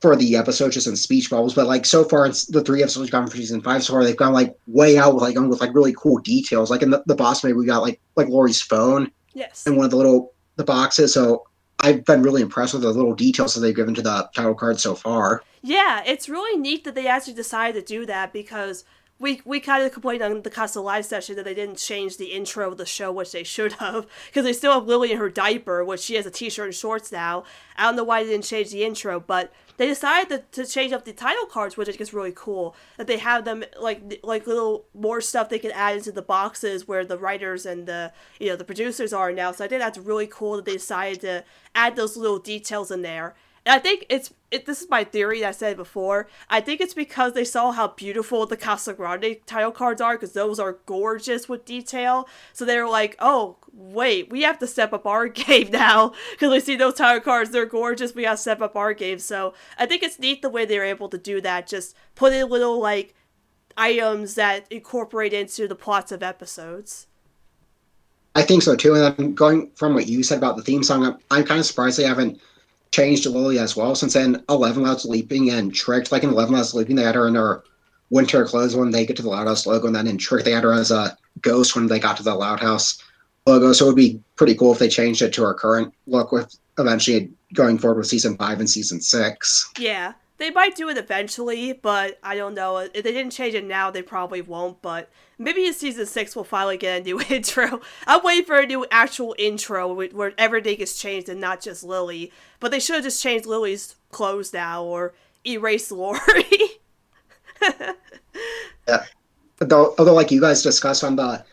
[0.01, 1.53] for the episodes just in speech bubbles.
[1.53, 4.03] But like so far, it's the three episodes gone for season five so far.
[4.03, 6.69] They've gone like way out with like with like really cool details.
[6.69, 9.11] Like in the, the boss maybe we got like like Lori's phone.
[9.33, 9.65] Yes.
[9.65, 11.13] And one of the little the boxes.
[11.13, 11.47] So
[11.79, 14.79] I've been really impressed with the little details that they've given to the title card
[14.79, 15.43] so far.
[15.61, 18.83] Yeah, it's really neat that they actually decided to do that because
[19.19, 22.33] we we kind of complained on the Casa Live session that they didn't change the
[22.33, 25.29] intro of the show, which they should have, because they still have Lily in her
[25.29, 27.43] diaper, which she has a t-shirt and shorts now.
[27.77, 30.91] I don't know why they didn't change the intro, but they decided to, to change
[30.91, 32.75] up the title cards, which I think is really cool.
[32.97, 36.87] That they have them like like little more stuff they can add into the boxes
[36.87, 39.51] where the writers and the you know the producers are now.
[39.51, 41.43] So I think that's really cool that they decided to
[41.75, 43.35] add those little details in there.
[43.65, 46.27] I think it's it, this is my theory that I said before.
[46.49, 50.33] I think it's because they saw how beautiful the Casa Grande title cards are because
[50.33, 52.27] those are gorgeous with detail.
[52.51, 56.51] So they were like, oh wait, we have to step up our game now because
[56.51, 57.51] we see those title cards.
[57.51, 58.13] They're gorgeous.
[58.13, 59.19] We got to step up our game.
[59.19, 61.67] So I think it's neat the way they're able to do that.
[61.67, 63.15] Just put in little like
[63.77, 67.07] items that incorporate into the plots of episodes.
[68.35, 68.95] I think so too.
[68.95, 71.65] And I'm going from what you said about the theme song, I'm, I'm kind of
[71.65, 72.41] surprised they haven't
[72.93, 73.95] changed a little as well.
[73.95, 77.03] Since then, Eleven Louds a Leapin' and Tricked, like in Eleven Louds a Leapin', they
[77.03, 77.63] had her in her
[78.11, 80.51] winter clothes when they get to the Loud House logo, and then in Trick, they
[80.51, 83.01] had her as a ghost when they got to the Loud House
[83.47, 83.73] logo.
[83.73, 86.55] So it would be pretty cool if they changed it to her current look with
[86.77, 89.71] eventually going forward with season five and season six.
[89.79, 92.77] Yeah, they might do it eventually, but I don't know.
[92.77, 94.81] If they didn't change it now, they probably won't.
[94.81, 97.81] But maybe in season six we'll finally get a new intro.
[98.07, 102.31] I'm waiting for a new actual intro where everything is changed and not just Lily.
[102.59, 105.13] But they should have just changed Lily's clothes now or
[105.45, 106.19] erase Lori.
[108.87, 109.03] yeah.
[109.61, 111.45] Although, although, like you guys discussed on the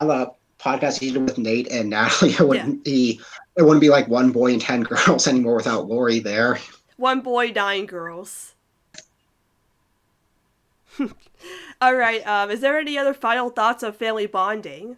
[0.00, 2.92] on the podcast you did with Nate and Natalie, it wouldn't yeah.
[2.92, 3.20] be
[3.56, 6.58] it wouldn't be like one boy and ten girls anymore without Lori there.
[6.96, 8.54] One boy, nine girls.
[11.80, 12.26] All right.
[12.26, 14.96] Um, is there any other final thoughts on family bonding?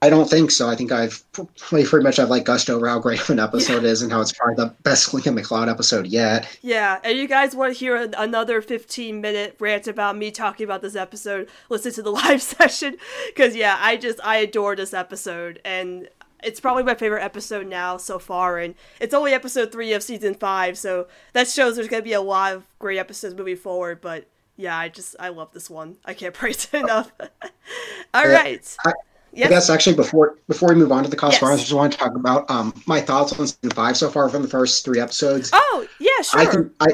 [0.00, 0.68] I don't think so.
[0.68, 3.88] I think I've pretty much I've like gushed over how great of an episode yeah.
[3.88, 6.56] is and how it's probably the best Clincoln McCloud episode yet.
[6.62, 10.82] Yeah, and you guys want to hear another 15 minute rant about me talking about
[10.82, 11.48] this episode?
[11.68, 12.96] Listen to the live session
[13.26, 16.08] because yeah, I just I adore this episode and
[16.42, 20.34] it's probably my favorite episode now so far, and it's only episode three of season
[20.34, 24.00] five, so that shows there's gonna be a lot of great episodes moving forward.
[24.00, 24.26] But
[24.56, 25.96] yeah, I just I love this one.
[26.04, 27.10] I can't praise it enough.
[28.14, 28.76] All right.
[28.84, 28.92] I,
[29.32, 29.46] yes.
[29.46, 31.50] I guess actually before before we move on to the cost yes.
[31.50, 34.42] I just want to talk about um my thoughts on season five so far from
[34.42, 35.50] the first three episodes.
[35.52, 36.40] Oh yeah, sure.
[36.40, 36.88] I think I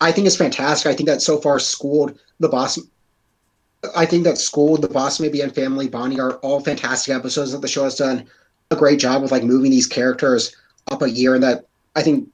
[0.00, 0.90] I think it's fantastic.
[0.90, 2.78] I think that so far schooled the boss.
[3.94, 7.60] I think that school, the boss maybe and family bonding are all fantastic episodes that
[7.60, 8.26] the show has done
[8.70, 10.54] a great job of like moving these characters
[10.90, 12.28] up a year, and that I think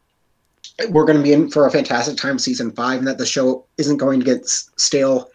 [0.88, 3.64] we're going to be in for a fantastic time season five, and that the show
[3.78, 5.30] isn't going to get stale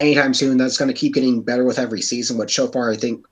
[0.00, 0.58] anytime soon.
[0.58, 2.38] That's going to keep getting better with every season.
[2.38, 3.24] Which so far I think,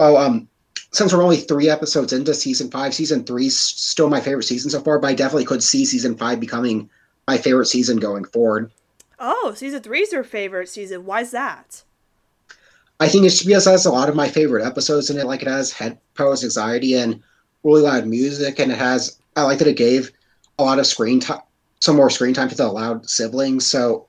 [0.00, 0.48] oh, um,
[0.92, 4.80] since we're only three episodes into season five, season three's still my favorite season so
[4.80, 6.88] far, but I definitely could see season five becoming
[7.26, 8.70] my favorite season going forward.
[9.18, 11.04] Oh, season three's your favorite season.
[11.04, 11.82] Why's that?
[13.00, 15.26] I think it has a lot of my favorite episodes in it.
[15.26, 17.22] Like it has head pose anxiety and
[17.62, 19.18] really loud music, and it has.
[19.36, 20.10] I like that it gave
[20.58, 21.40] a lot of screen time,
[21.80, 23.66] some more screen time to the loud siblings.
[23.66, 24.08] So,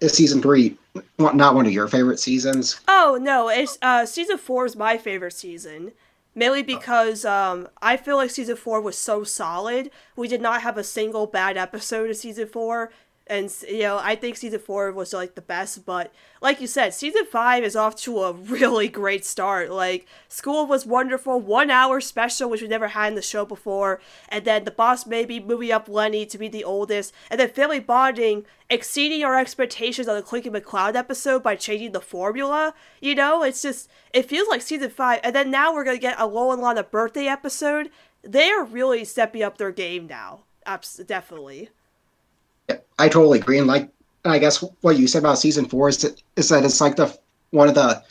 [0.00, 0.76] is season three
[1.18, 2.80] not one of your favorite seasons?
[2.86, 5.92] Oh no, it's uh, season four is my favorite season.
[6.34, 9.90] Mainly because um, I feel like season four was so solid.
[10.16, 12.90] We did not have a single bad episode of season four,
[13.32, 16.12] and you know i think season four was like the best but
[16.42, 19.70] like you said season five is off to a really great start.
[19.70, 24.00] Like school was wonderful one hour special which we never had in the show before
[24.28, 27.80] and then the boss maybe moving up Leni to be the oldest and then family
[27.80, 33.42] bonding exceeding our expectations on the Clincoln McCloud episode by changing the formula you know?
[33.42, 36.52] It's just it feels like season five and then now we're gonna get a Lo
[36.52, 37.90] and Lana birthday episode.
[38.22, 40.40] They are really stepping up their game now.
[40.66, 41.70] Abs- definitely
[42.98, 43.58] I totally agree.
[43.58, 43.90] And like,
[44.24, 47.16] I guess what you said about season four is, to, is that it's like the
[47.50, 48.02] one of the.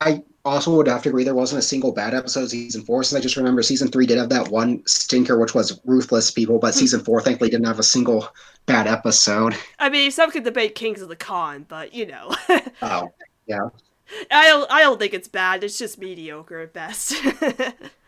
[0.00, 3.04] I also would have to agree there wasn't a single bad episode season four.
[3.04, 6.58] Since I just remember season three did have that one stinker, which was ruthless people,
[6.58, 8.28] but season four thankfully didn't have a single
[8.66, 9.56] bad episode.
[9.78, 12.34] I mean, some could debate Kings of the Con, but you know.
[12.82, 13.08] oh
[13.46, 13.68] yeah.
[14.30, 14.70] I don't.
[14.70, 15.64] I don't think it's bad.
[15.64, 17.14] It's just mediocre at best.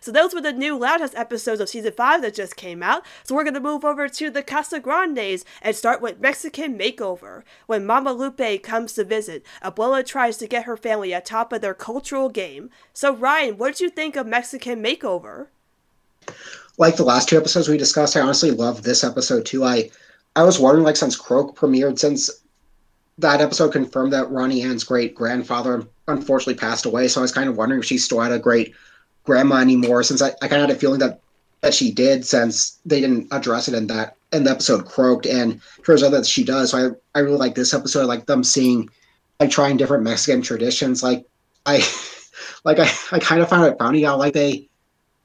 [0.00, 3.06] So those were the new Loud House episodes of season five that just came out.
[3.22, 7.44] So we're gonna move over to the Casa Grandes and start with Mexican Makeover.
[7.66, 11.60] When Mama Lupe comes to visit, Abuela tries to get her family at top of
[11.60, 12.70] their cultural game.
[12.92, 15.46] So Ryan, what did you think of Mexican Makeover?
[16.76, 19.64] Like the last two episodes we discussed, I honestly love this episode too.
[19.64, 19.90] I
[20.36, 22.30] I was wondering, like, since Croak premiered, since
[23.18, 27.48] that episode confirmed that Ronnie Anne's great grandfather unfortunately passed away, so I was kind
[27.48, 28.74] of wondering if she still had a great
[29.28, 31.20] grandma anymore since I, I kind of had a feeling that
[31.60, 35.60] that she did since they didn't address it in that in the episode croaked and
[35.84, 36.70] turns out that she does.
[36.70, 36.78] So
[37.14, 38.02] I, I really like this episode.
[38.02, 38.88] I like them seeing
[39.38, 41.02] like trying different Mexican traditions.
[41.02, 41.26] Like
[41.66, 41.86] I
[42.64, 44.68] like I, I kind of found it funny how like they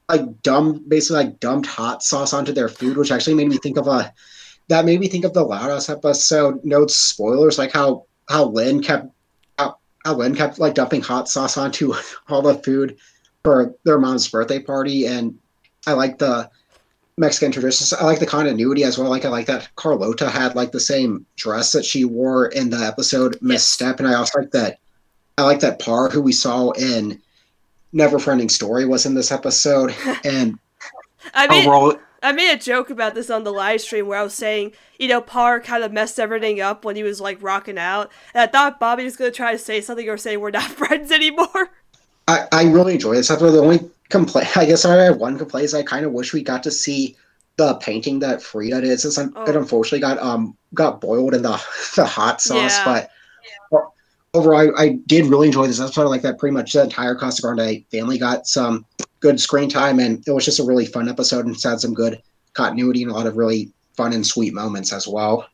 [0.09, 3.77] like dumb basically like dumped hot sauce onto their food, which actually made me think
[3.77, 4.13] of a
[4.67, 6.63] that made me think of the Loud House episode.
[6.65, 9.07] Notes spoilers, like how how Lynn kept
[9.57, 11.93] how, how Lynn kept like dumping hot sauce onto
[12.27, 12.97] all the food
[13.43, 15.37] for their mom's birthday party, and
[15.85, 16.49] I like the
[17.17, 17.93] Mexican traditions.
[17.93, 19.09] I like the continuity as well.
[19.09, 22.77] Like I like that Carlota had like the same dress that she wore in the
[22.77, 24.79] episode Misstep, and I also like that.
[25.37, 27.21] I like that Par, who we saw in
[27.91, 30.57] Never Friending Story, was in this episode, and
[31.33, 34.23] I mean, overall, I made a joke about this on the live stream where I
[34.23, 37.77] was saying, you know, Par kind of messed everything up when he was like rocking
[37.77, 38.11] out.
[38.33, 40.63] And I thought Bobby was going to try to say something or say we're not
[40.71, 41.71] friends anymore.
[42.27, 43.51] I, I really enjoy this episode.
[43.51, 46.41] The only complaint, I guess, I have one complaint is I kind of wish we
[46.43, 47.15] got to see
[47.57, 48.99] the painting that Frida did.
[48.99, 49.43] Since un- Oh.
[49.45, 51.61] it unfortunately got um got boiled in the
[51.95, 52.85] the hot sauce, Yeah.
[52.85, 53.11] but
[53.71, 53.93] o-
[54.33, 56.07] overall, I, I did really enjoy this episode.
[56.09, 58.85] Like that pretty much the entire Casa Grande family got some
[59.19, 61.93] good screen time, and it was just a really fun episode and it's had some
[61.93, 62.21] good
[62.53, 65.47] continuity and a lot of really fun and sweet moments as well.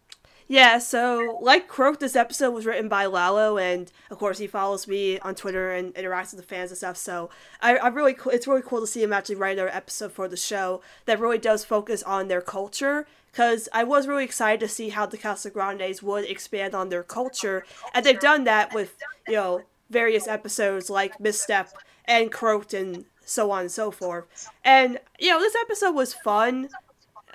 [0.51, 4.87] Yeah, so like Croak, this episode was written by Lalo, and of course he follows
[4.87, 6.97] me on Twitter and interacts with the fans and stuff.
[6.97, 7.29] So
[7.61, 10.35] I, I really, it's really cool to see him actually write an episode for the
[10.35, 13.05] show that really does focus on their culture.
[13.31, 17.03] Because I was really excited to see how the Casa Grandes would expand on their
[17.03, 18.97] culture, and they've done that with
[19.27, 21.69] you know various episodes like Misstep
[22.05, 24.49] and Croaked and so on and so forth.
[24.65, 26.69] And you know this episode was fun.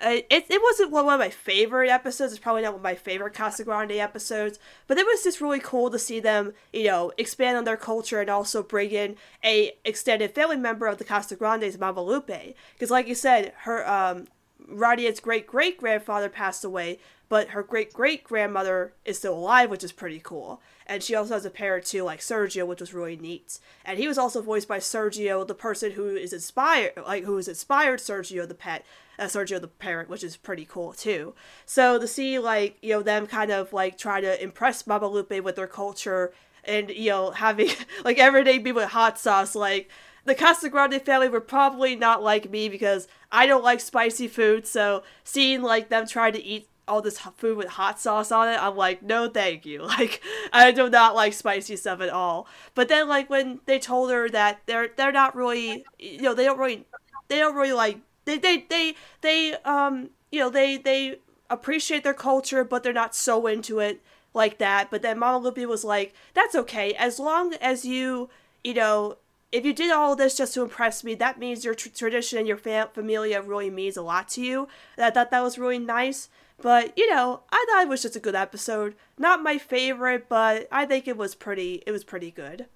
[0.03, 2.33] Uh, it, it wasn't one of my favorite episodes.
[2.33, 5.61] It's probably not one of my favorite Casa Grande episodes, but it was just really
[5.61, 9.73] cool to see them, you know, expand on their culture and also bring in a
[9.85, 12.57] extended family member of the Casa Grandes, Mama Lupe.
[12.73, 14.27] Because, like you said, her um,
[14.67, 16.99] Radiant's great great grandfather passed away,
[17.29, 20.61] but her great great grandmother is still alive, which is pretty cool.
[20.87, 23.59] And she also has a parent too, like Sergio, which was really neat.
[23.85, 27.49] And he was also voiced by Sergio, the person who is inspired, like who has
[27.49, 28.85] inspired Sergio the pet,
[29.19, 31.35] uh, Sergio the parent, which is pretty cool too.
[31.67, 35.43] So to see like you know them kind of like try to impress Mama Lupe
[35.43, 36.33] with their culture
[36.65, 37.71] and you know having
[38.05, 39.91] like everyday be with hot sauce like
[40.25, 44.67] the Casa Grande family were probably not like me because I don't like spicy food.
[44.67, 48.63] So seeing like them try to eat all this food with hot sauce on it,
[48.63, 49.83] I'm like, no, thank you.
[49.95, 50.21] Like
[50.53, 52.47] I do not like spicy stuff at all.
[52.75, 56.45] But then like when they told her that they're they're not really, you know, they
[56.45, 56.85] don't really,
[57.29, 61.19] they don't really like they they they they um you know they they
[61.51, 64.01] appreciate their culture, but they're not so into it
[64.33, 64.91] like that.
[64.91, 68.29] But then Mama Lupe was like, that's okay as long as you
[68.63, 69.17] you know
[69.53, 72.49] if you did all this just to impress me, that means your tr- tradition and
[72.49, 74.67] your fam- familia really means a lot to you.
[74.97, 76.29] And I thought that was really nice.
[76.61, 78.95] But you know, I thought it was just a good episode.
[79.19, 81.83] Not my favorite, but I think it was pretty.
[81.87, 82.67] It was pretty good.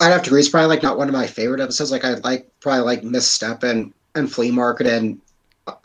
[0.00, 0.40] I'd have to agree.
[0.40, 1.90] It's probably like not one of my favorite episodes.
[1.90, 5.20] Like I like probably like Misstep and and Flea Market and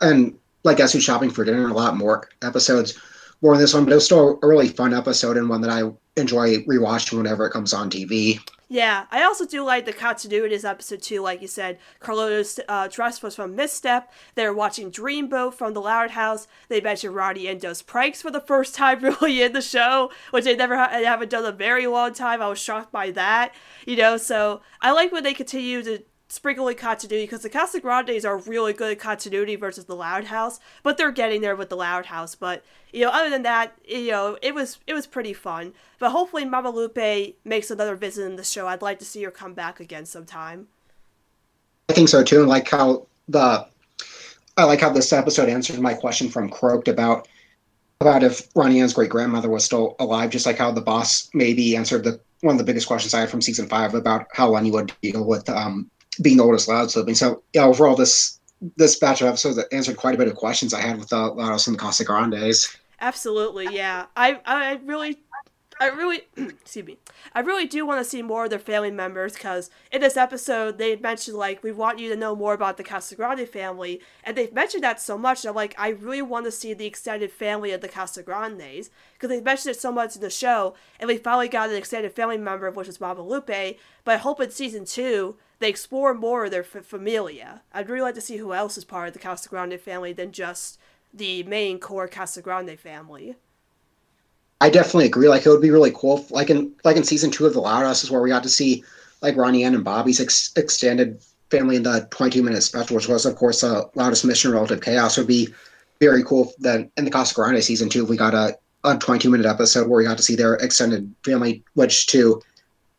[0.00, 2.98] and like Guess Who's Shopping for Dinner a lot more episodes
[3.42, 3.84] more than this one.
[3.84, 7.46] But it was still a really fun episode and one that I enjoy rewatching whenever
[7.46, 8.40] it comes on TV.
[8.68, 11.20] Yeah, I also do like the continuity episode too.
[11.20, 14.12] Like you said, Carlota's uh, dress was from Misstep.
[14.34, 16.48] They're watching Dreamboat from the Loud House.
[16.68, 20.44] They mentioned Roddy and does pranks for the first time really in the show, which
[20.44, 22.42] they never ha- haven't done in a very long time.
[22.42, 23.54] I was shocked by that,
[23.86, 24.16] you know.
[24.16, 28.38] So I like when they continue to sprinkle in continuity because the Casa Grandes are
[28.38, 32.34] really good continuity versus the Loud House, but they're getting there with the Loud House.
[32.34, 35.72] But you know, other than that, you know, it was it was pretty fun.
[35.98, 38.66] But hopefully, Mama Lupe makes another visit in the show.
[38.66, 40.68] I'd like to see her come back again sometime.
[41.88, 42.40] I think so too.
[42.40, 43.66] And like how the
[44.56, 47.28] I like how this episode answered my question from Croaked about
[48.00, 51.76] about if Ronnie Anne's great grandmother was still alive, just like how the boss maybe
[51.76, 54.70] answered the one of the biggest questions I had from season five about how Leni
[54.70, 55.90] would deal with um,
[56.22, 57.14] being the oldest Loud sibling.
[57.14, 58.40] So yeah, overall this
[58.76, 61.18] this batch of episodes that answered quite a bit of questions I had with the
[61.18, 62.76] Loudest and the Casa Grandes.
[63.00, 64.06] Absolutely, yeah.
[64.16, 65.18] I I really
[65.78, 66.98] I really excuse me.
[67.34, 70.78] I really do want to see more of their family members because in this episode
[70.78, 74.52] they mentioned like we want you to know more about the Casagrande family, and they've
[74.52, 75.44] mentioned that so much.
[75.44, 79.44] I'm like, I really want to see the extended family of the Casagrandes because they've
[79.44, 82.70] mentioned it so much in the show, and we finally got an extended family member,
[82.70, 83.46] which is Mama Lupe.
[83.46, 87.62] But I hope in season two they explore more of their f- familia.
[87.72, 90.78] I'd really like to see who else is part of the Casagrande family than just
[91.12, 93.36] the main core Casagrande family.
[94.60, 95.28] I definitely agree.
[95.28, 97.60] Like it would be really cool, if, like in like in season two of The
[97.60, 98.84] Loud House, is where we got to see
[99.22, 103.26] like Ronnie Anne and Bobby's ex- extended family in the 22 minute special, which was,
[103.26, 105.48] of course, uh, Loudest Mission Relative Chaos, would be
[106.00, 109.46] very cool Then in the Casa Grande season two, we got a, a 22 minute
[109.46, 112.42] episode where we got to see their extended family, which to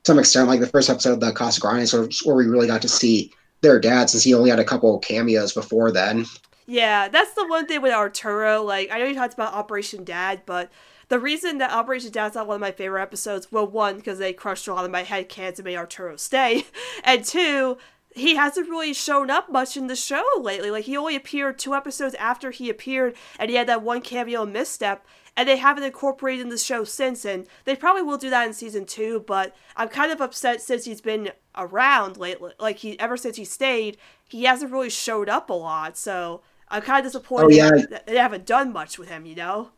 [0.05, 2.81] some extent, like the first episode of the Casa Grande, so where we really got
[2.81, 3.31] to see
[3.61, 6.25] their dad since he only had a couple cameos before then.
[6.65, 8.61] Yeah, that's the one thing with Arturo.
[8.61, 10.69] Like, I know you talked about Operation Dad, but
[11.07, 14.33] the reason that Operation Dad's not one of my favorite episodes, well, one, because they
[14.33, 16.65] crushed a lot of my head cans and made Arturo stay,
[17.03, 17.77] and two,
[18.17, 20.71] he hasn't really shown up much in the show lately.
[20.71, 24.45] Like, he only appeared two episodes after he appeared, and he had that one cameo
[24.45, 25.05] misstep,
[25.35, 28.53] and they haven't incorporated in the show since, and they probably will do that in
[28.53, 32.53] season two, but I'm kind of upset since he's been around lately.
[32.59, 33.97] Like, he ever since he stayed,
[34.27, 37.85] he hasn't really showed up a lot, so I'm kind of disappointed Oh, yeah.
[37.89, 39.69] that they haven't done much with him, you know?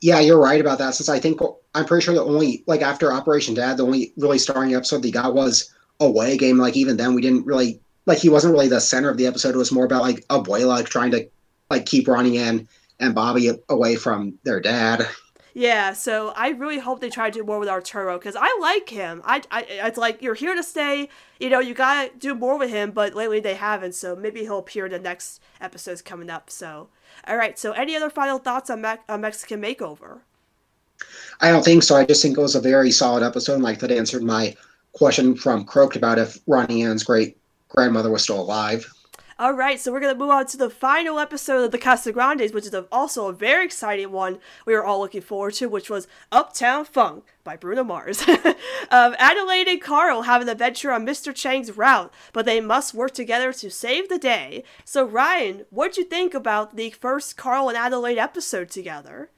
[0.00, 0.94] Yeah, you're right about that.
[0.94, 1.40] Since I think
[1.74, 5.10] I'm pretty sure the only like after Operation Dad, the only really starring episode they
[5.10, 5.74] got was
[6.06, 6.58] away game.
[6.58, 9.54] Like even then, we didn't really like he wasn't really the center of the episode.
[9.54, 11.28] It was more about like Abuela like, trying to
[11.70, 12.66] like keep Ronnie and
[13.00, 15.08] and Bobby away from their dad.
[15.54, 18.88] Yeah, so I really hope they try to do more with Arturo because I like
[18.88, 19.20] him.
[19.24, 21.10] I, I, it's like you're here to stay.
[21.40, 23.94] You know, you gotta do more with him, but lately they haven't.
[23.94, 26.48] So maybe he'll appear in the next episodes coming up.
[26.48, 26.88] So,
[27.26, 27.58] all right.
[27.58, 30.20] So, any other final thoughts on, Me- on Mexican Makeover?
[31.40, 31.96] I don't think so.
[31.96, 33.54] I just think it was a very solid episode.
[33.54, 34.56] And like that answered my
[34.92, 37.36] question from Croaked about if Ronnie Anne's great
[37.68, 38.86] grandmother was still alive.
[39.38, 42.54] All right, so we're going to move on to the final episode of the Casagrandes,
[42.54, 46.06] which is also a very exciting one we were all looking forward to, which was
[46.30, 48.22] Uptown Funk by Bruno Mars.
[48.90, 51.34] um, Adelaide and Carl have an adventure on Mr.
[51.34, 54.62] Chang's route, but they must work together to save the day.
[54.84, 59.30] So, Ryan, what'd you think about the first Carl and Adelaide episode together?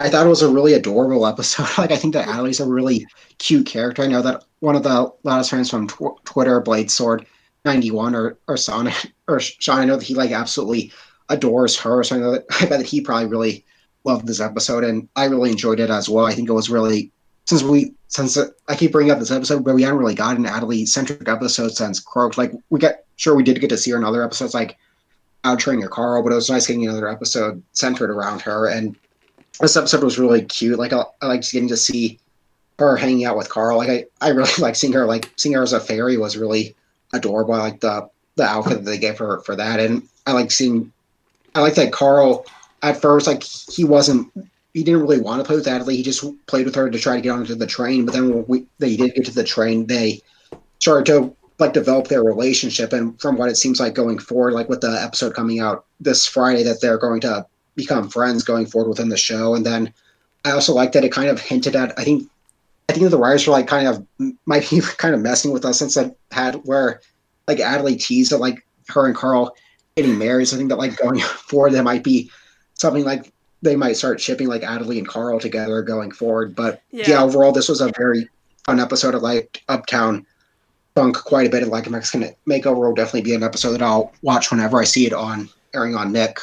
[0.00, 1.66] I thought it was a really adorable episode.
[1.78, 3.06] Like I think that Adelaide's a really
[3.38, 4.02] cute character.
[4.02, 7.26] I know that one of the loudest friends from tw- Twitter, Blade Sword
[7.64, 8.92] ninety one, or or Sean
[9.28, 10.92] or Sean, I know that he like absolutely
[11.28, 12.02] adores her.
[12.04, 13.64] So I know that I bet that he probably really
[14.04, 16.26] loved this episode, and I really enjoyed it as well.
[16.26, 17.10] I think it was really
[17.46, 20.46] since we since uh, I keep bringing up this episode, but we haven't really gotten
[20.46, 22.38] an Adelaide centric episode since Croaked.
[22.38, 24.78] Like we got sure we did get to see her in other episodes, like
[25.44, 28.96] Out Train Your Carl, but it was nice getting another episode centered around her and
[29.60, 30.78] this episode was really cute.
[30.78, 32.18] Like I, I liked getting to see
[32.78, 33.78] her hanging out with Carl.
[33.78, 35.06] Like I, I really like seeing her.
[35.06, 36.74] Like seeing her as a fairy was really
[37.12, 37.54] adorable.
[37.54, 40.92] I like the the outfit that they gave her for that, and I like seeing.
[41.54, 42.46] I like that Carl
[42.82, 44.30] at first like he wasn't.
[44.74, 45.96] He didn't really want to play with Adley.
[45.96, 48.04] He just played with her to try to get onto the train.
[48.04, 50.20] But then when we, they did get to the train, they
[50.78, 52.92] started to like develop their relationship.
[52.92, 56.26] And from what it seems like going forward, like with the episode coming out this
[56.26, 57.46] Friday, that they're going to
[57.78, 59.54] become friends going forward within the show.
[59.54, 59.94] And then
[60.44, 61.98] I also like that it kind of hinted at.
[61.98, 62.28] I think
[62.90, 64.06] I think the writers were like kind of
[64.46, 67.00] might be kind of messing with us since I had where
[67.46, 69.54] like Adley teased that like her and Carl
[69.96, 70.46] getting married.
[70.48, 71.20] So I think that like going
[71.50, 72.30] forward, there might be
[72.74, 76.54] something like they might start shipping like Adley and Carl together going forward.
[76.54, 77.22] But yeah, Yeah.
[77.22, 78.28] overall, this was a very
[78.64, 79.14] fun episode.
[79.14, 80.24] of like Uptown
[80.94, 81.62] Funk quite a bit.
[81.62, 84.84] And like a Mexican Makeover will definitely be an episode that I'll watch whenever I
[84.84, 86.38] see it on airing on Nick.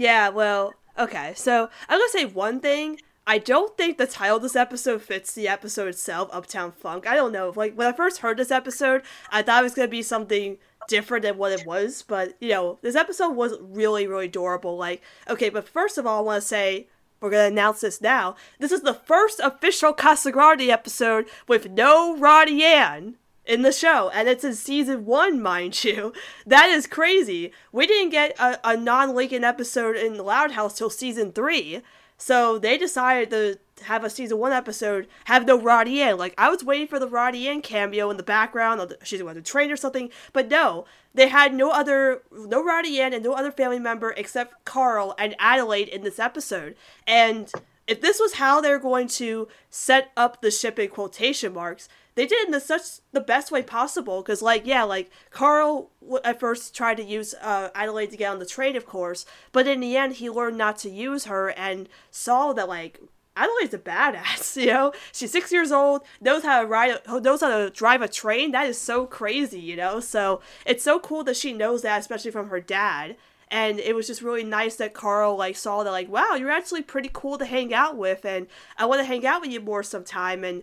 [0.00, 1.34] Yeah, well, okay.
[1.36, 3.02] So I'm gonna say one thing.
[3.26, 7.06] I don't think the title of this episode fits the episode itself, Uptown Funk.
[7.06, 7.52] I don't know.
[7.54, 10.56] Like when I first heard this episode, I thought it was gonna be something
[10.88, 12.02] different than what it was.
[12.08, 14.78] But you know, this episode was really, really adorable.
[14.78, 16.88] Like, okay, but first of all, I want to say
[17.20, 18.36] we're gonna announce this now.
[18.58, 24.28] This is the first official Casagrande episode with no Ronnie Anne in the show, and
[24.28, 26.12] it's in season one, mind you.
[26.46, 27.52] That is crazy.
[27.72, 31.82] We didn't get a, a non Lincoln episode in the Loud House till season three,
[32.16, 36.18] so they decided to have a season one episode have no Roddy Ann.
[36.18, 39.36] Like I was waiting for the Roddy Ann cameo in the background, the, she's going
[39.36, 40.84] to train or something, but no,
[41.14, 45.34] they had no other, no Roddy Ann and no other family member except Carl and
[45.38, 46.74] Adelaide in this episode,
[47.06, 47.52] and
[47.90, 52.26] if this was how they're going to set up the ship in quotation marks, they
[52.26, 54.22] did in the such the best way possible.
[54.22, 58.30] Because like yeah, like Carl w- at first tried to use uh, Adelaide to get
[58.30, 61.50] on the train, of course, but in the end he learned not to use her
[61.50, 63.00] and saw that like.
[63.36, 64.92] Adelaide's a badass, you know.
[65.12, 68.50] She's six years old, knows how to ride, knows how to drive a train.
[68.50, 70.00] That is so crazy, you know.
[70.00, 73.16] So it's so cool that she knows that, especially from her dad
[73.50, 76.82] and it was just really nice that Carl like saw that like wow you're actually
[76.82, 78.46] pretty cool to hang out with and
[78.78, 80.62] I want to hang out with you more sometime and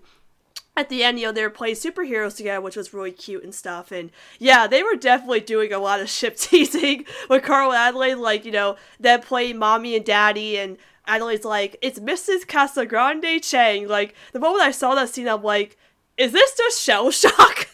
[0.78, 3.53] at the end you know they were playing superheroes together which was really cute and
[3.53, 7.78] stuff and yeah they were definitely doing a lot of ship teasing with Carl and
[7.78, 12.45] Adelaide like you know them playing mommy and daddy and Adelaide's like it's Mrs.
[12.45, 15.78] Casagrande Chang like the moment I saw that scene I'm like
[16.15, 17.67] is this just shell shock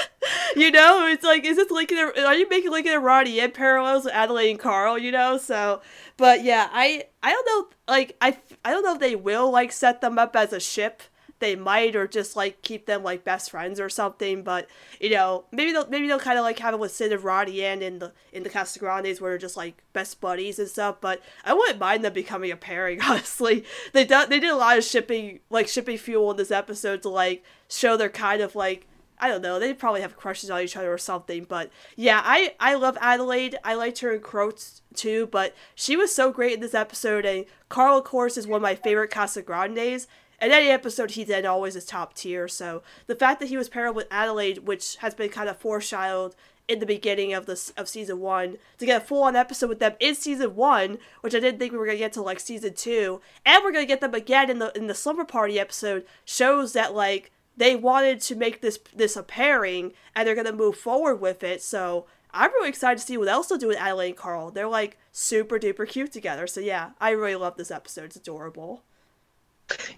[0.56, 1.98] you know, it's like, is this Lincoln?
[1.98, 4.96] Are you making Lincoln and Ronnie Anne parallels with Adelaide and Carl?
[4.96, 5.82] You know, so,
[6.16, 9.70] but yeah, I I don't know, like I I don't know if they will like
[9.70, 11.02] set them up as a ship.
[11.42, 14.44] They might, or just like keep them like best friends or something.
[14.44, 14.68] But
[15.00, 17.64] you know, maybe they'll maybe they'll kind of like have it with Sid and Ronnie
[17.64, 21.00] Anne in the in the Casagrandes where they're just like best buddies and stuff.
[21.00, 23.00] But I wouldn't mind them becoming a pairing.
[23.02, 27.02] Honestly, they did they did a lot of shipping like shipping fuel in this episode
[27.02, 28.86] to like show they're kind of like
[29.18, 29.60] I don't know.
[29.60, 31.44] They probably have crushes on each other or something.
[31.44, 33.56] But yeah, I I love Adelaide.
[33.62, 37.24] I liked her in Croaked too, but she was so great in this episode.
[37.24, 40.06] And Carl, of course, is one of my favorite Casagrandes.
[40.42, 42.48] And any episode he's in always is top tier.
[42.48, 46.34] So the fact that he was paired with Adelaide, which has been kind of foreshadowed
[46.66, 49.78] in the beginning of this of season one, to get a full on episode with
[49.78, 52.74] them in season one, which I didn't think we were gonna get to like season
[52.74, 56.72] two, and we're gonna get them again in the in the slumber party episode, shows
[56.72, 61.20] that like they wanted to make this this a pairing and they're gonna move forward
[61.20, 61.62] with it.
[61.62, 64.50] So I'm really excited to see what else they'll do with Adelaide and Carl.
[64.50, 66.48] They're like super duper cute together.
[66.48, 68.06] So yeah, I really love this episode.
[68.06, 68.82] It's adorable.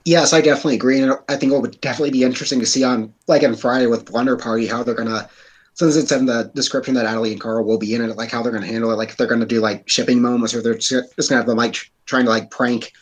[0.04, 3.12] Yes, I definitely agree, and I think it would definitely be interesting to see on
[3.26, 5.28] like on Friday with Blunder Party how they're gonna.
[5.76, 8.42] Since it's in the description that Adelaide and Carl will be in it, like how
[8.42, 10.92] they're gonna handle it, like if they're gonna do like shipping moments or they're just
[11.28, 12.92] gonna have them like trying to like prank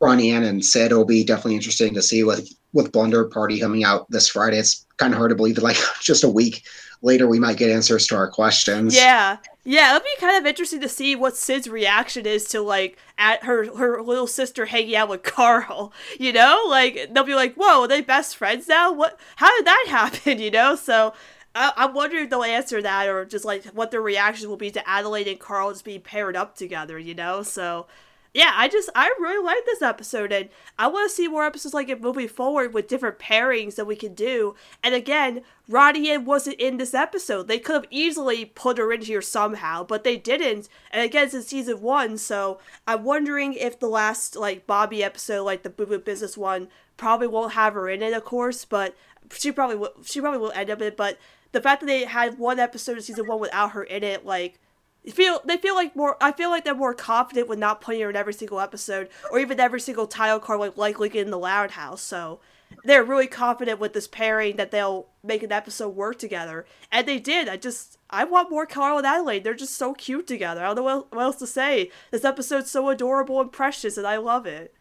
[0.00, 0.92] Ronnie Anne and Sid.
[0.92, 4.58] It'll be definitely interesting to see with with Blunder Party coming out this Friday.
[4.58, 6.62] It's kind of hard to believe that like just a week
[7.02, 8.94] later we might get answers to our questions.
[8.94, 9.38] Yeah.
[9.62, 13.44] Yeah, it'll be kind of interesting to see what Sid's reaction is to like at
[13.44, 15.92] her her little sister hanging out with Carl.
[16.18, 18.92] You know, like they'll be like, "Whoa, are they best friends now?
[18.92, 19.18] What?
[19.36, 21.12] How did that happen?" You know, so
[21.54, 24.70] I, I'm wondering if they'll answer that or just like what their reaction will be
[24.70, 26.98] to Adelaide and Carl just being paired up together.
[26.98, 27.86] You know, so
[28.32, 31.74] yeah, I just I really like this episode, and I want to see more episodes
[31.74, 34.54] like it moving forward with different pairings that we can do.
[34.84, 37.48] And again, Ronnie wasn't in this episode.
[37.48, 40.68] They could have easily put her in here somehow, but they didn't.
[40.92, 45.42] And again, it's in season one, so I'm wondering if the last like Bobby episode,
[45.42, 48.94] like the Boo Boo Business one, probably won't have her in it, of course, but
[49.32, 49.92] she probably will.
[50.04, 50.96] She probably will end up in it.
[50.96, 51.18] But
[51.50, 54.60] the fact that they had one episode of season one without her in it, like
[55.08, 58.10] feel they feel like more I feel like they're more confident with not putting her
[58.10, 61.72] in every single episode or even every single title card like like in the Loud
[61.72, 62.02] House.
[62.02, 62.40] So
[62.84, 66.66] they're really confident with this pairing that they'll make an episode work together.
[66.92, 67.48] And they did.
[67.48, 69.44] I just I want more Carl and Adelaide.
[69.44, 70.64] They're just so cute together.
[70.64, 71.90] I don't know what else to say.
[72.10, 74.74] This episode's so adorable and precious and I love it.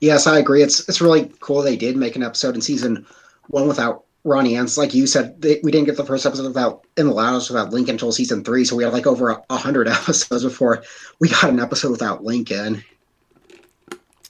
[0.00, 0.62] Yes, I agree.
[0.62, 3.06] It's it's really cool they did make an episode in season
[3.48, 6.86] one without Ronnie Anne's, like you said, they, we didn't get the first episode without
[6.96, 9.56] in the Lounge without Lincoln until season three, so we had like over a, a
[9.56, 10.82] hundred episodes before
[11.20, 12.82] we got an episode without Lincoln.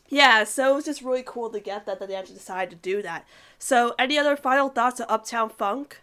[0.08, 2.76] Yeah, so it was just really cool to get that that they actually decided to
[2.76, 3.24] do that.
[3.58, 6.00] So, any other final thoughts on Uptown Funk?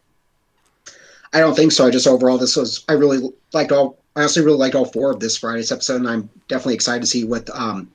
[1.33, 1.85] I don't think so.
[1.85, 3.97] I just overall this was I really liked all.
[4.15, 7.07] I honestly really liked all four of this Friday's episode, and I'm definitely excited to
[7.07, 7.89] see with um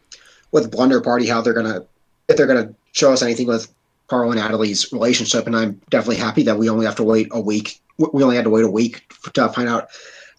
[0.53, 1.85] with Blunder Party how they're gonna
[2.29, 3.73] if they're gonna show us anything with
[4.09, 7.41] Carl and Adelaide's relationship, and I'm definitely happy that we only have to wait a
[7.41, 7.81] week.
[7.99, 9.89] We only had to wait a week to find out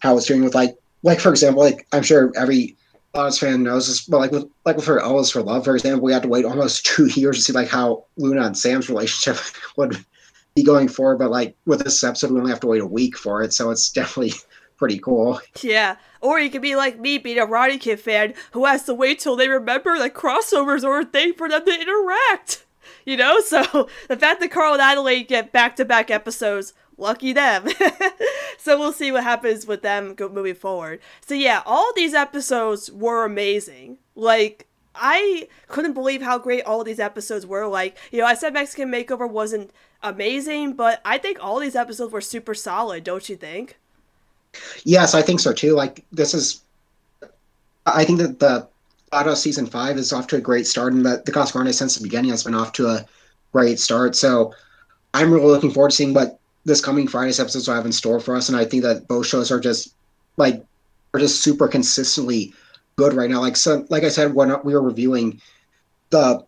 [0.00, 2.76] how it's doing with like, like for example, like I'm sure every
[3.14, 5.74] Lotus fan knows this, but like with like with her L is for Love, for
[5.74, 8.88] example, we had to wait almost two years to see like how Luna and Sam's
[8.88, 9.42] relationship
[9.76, 9.96] would
[10.54, 11.18] be going forward.
[11.18, 13.70] But like with this episode, we only have to wait a week for it, so
[13.70, 14.34] it's definitely
[14.76, 15.40] pretty cool.
[15.60, 15.96] Yeah.
[16.20, 19.18] Or you could be like me, being a Roddy Kid fan who has to wait
[19.18, 22.64] till they remember that crossovers are a thing for them to interact
[23.08, 23.40] you know?
[23.48, 27.66] So the fact that Carl and Adelaide get back to back episodes, lucky them.
[28.58, 31.00] so we'll see what happens with them moving forward.
[31.26, 33.98] So yeah, all these episodes were amazing.
[34.14, 37.66] Like, I couldn't believe how great all these episodes were.
[37.66, 39.70] Like, you know, I said Mexican Makeover wasn't
[40.02, 43.78] amazing, but I think all these episodes were super solid, don't you think?
[44.84, 45.72] Yes, I think so too.
[45.72, 46.60] Like, this is,
[47.86, 48.68] I think that the
[49.12, 52.02] Auto season five is off to a great start, and the, the Cascarone since the
[52.02, 53.04] beginning has been off to a
[53.52, 54.16] great start.
[54.16, 54.54] So
[55.14, 58.20] I'm really looking forward to seeing what this coming Friday's episodes will have in store
[58.20, 58.48] for us.
[58.48, 59.94] And I think that both shows are just
[60.36, 60.64] like
[61.14, 62.52] are just super consistently
[62.96, 63.40] good right now.
[63.40, 65.40] Like so, like I said when we were reviewing
[66.10, 66.44] the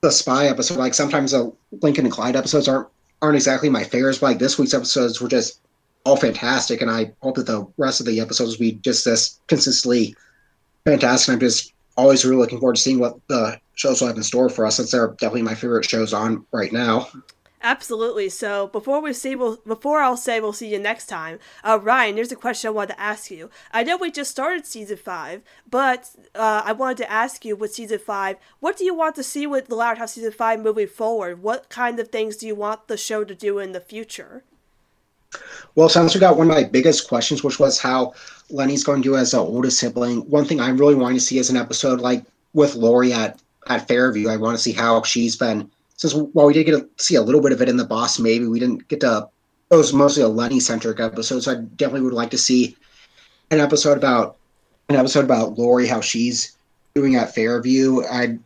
[0.00, 2.88] the spy episode, like sometimes the Lincoln and Clyde episodes aren't
[3.20, 5.60] aren't exactly my favorites, but like this week's episodes were just
[6.04, 9.38] all fantastic, and I hope that the rest of the episodes will be just this
[9.46, 10.16] consistently
[10.84, 11.32] fantastic.
[11.32, 14.48] I'm just always really looking forward to seeing what the shows will have in store
[14.48, 17.08] for us since they're definitely my favorite shows on right now.
[17.64, 18.28] Absolutely.
[18.28, 22.16] So before we see, we'll, before I'll say we'll see you next time, uh, Ryan,
[22.16, 23.50] there's a question I wanted to ask you.
[23.72, 27.72] I know we just started season five, but uh, I wanted to ask you with
[27.72, 30.88] season five, what do you want to see with the Loud House season five moving
[30.88, 31.40] forward?
[31.40, 34.42] What kind of things do you want the show to do in the future?
[35.74, 38.12] Well, since we got one of my biggest questions, which was how
[38.50, 41.38] Leni's going to do as the oldest sibling, one thing I really want to see
[41.38, 44.26] is an episode like with Lori at, at Fairway.
[44.26, 47.22] I want to see how she's been since while we did get to see a
[47.22, 49.28] little bit of it in the boss, maybe we didn't get to.
[49.70, 52.76] It was mostly a Lenny centric episode, so I definitely would like to see
[53.50, 54.36] an episode about
[54.88, 56.56] an episode about Lori, how she's
[56.94, 58.04] doing at Fairway.
[58.10, 58.38] I'd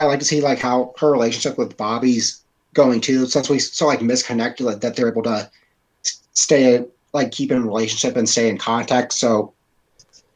[0.00, 2.44] I'd like to see like how her relationship with Bobby's
[2.74, 3.26] going too.
[3.26, 5.50] Since we saw like misconnected, like, that they're able to
[6.34, 9.12] stay like keep in relationship and stay in contact.
[9.12, 9.54] So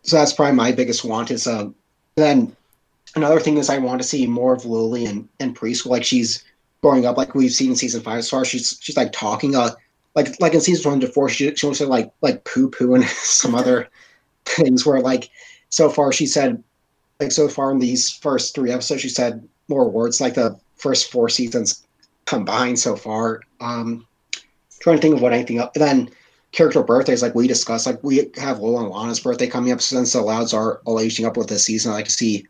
[0.03, 1.75] so that's probably my biggest want is um
[2.17, 2.57] then
[3.15, 5.91] another thing is I want to see more of Lily in, in preschool.
[5.91, 6.45] Like she's
[6.83, 8.45] growing up like we've seen in season five so far.
[8.45, 9.71] She's she's like talking uh
[10.15, 13.05] like like in season one to four she she to like like poo poo and
[13.23, 13.89] some other
[14.45, 15.31] things where like
[15.69, 16.63] so far she said
[17.21, 21.11] like so far in these first three episodes she said more words like the first
[21.13, 21.87] four seasons
[22.25, 23.43] combined so far.
[23.61, 24.07] Um
[24.81, 25.71] trying to think of what anything else.
[25.75, 26.11] then
[26.53, 30.15] character birthdays like we discussed like we have Lola and Lana's birthday coming up since
[30.15, 31.93] the Louds are all aging up with this season.
[31.93, 32.47] I like to see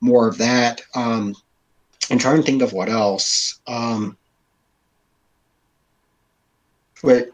[0.00, 0.82] more of that.
[0.94, 1.34] Um
[2.10, 3.60] I'm trying to think of what else.
[3.66, 4.16] Um,
[7.02, 7.28] wait,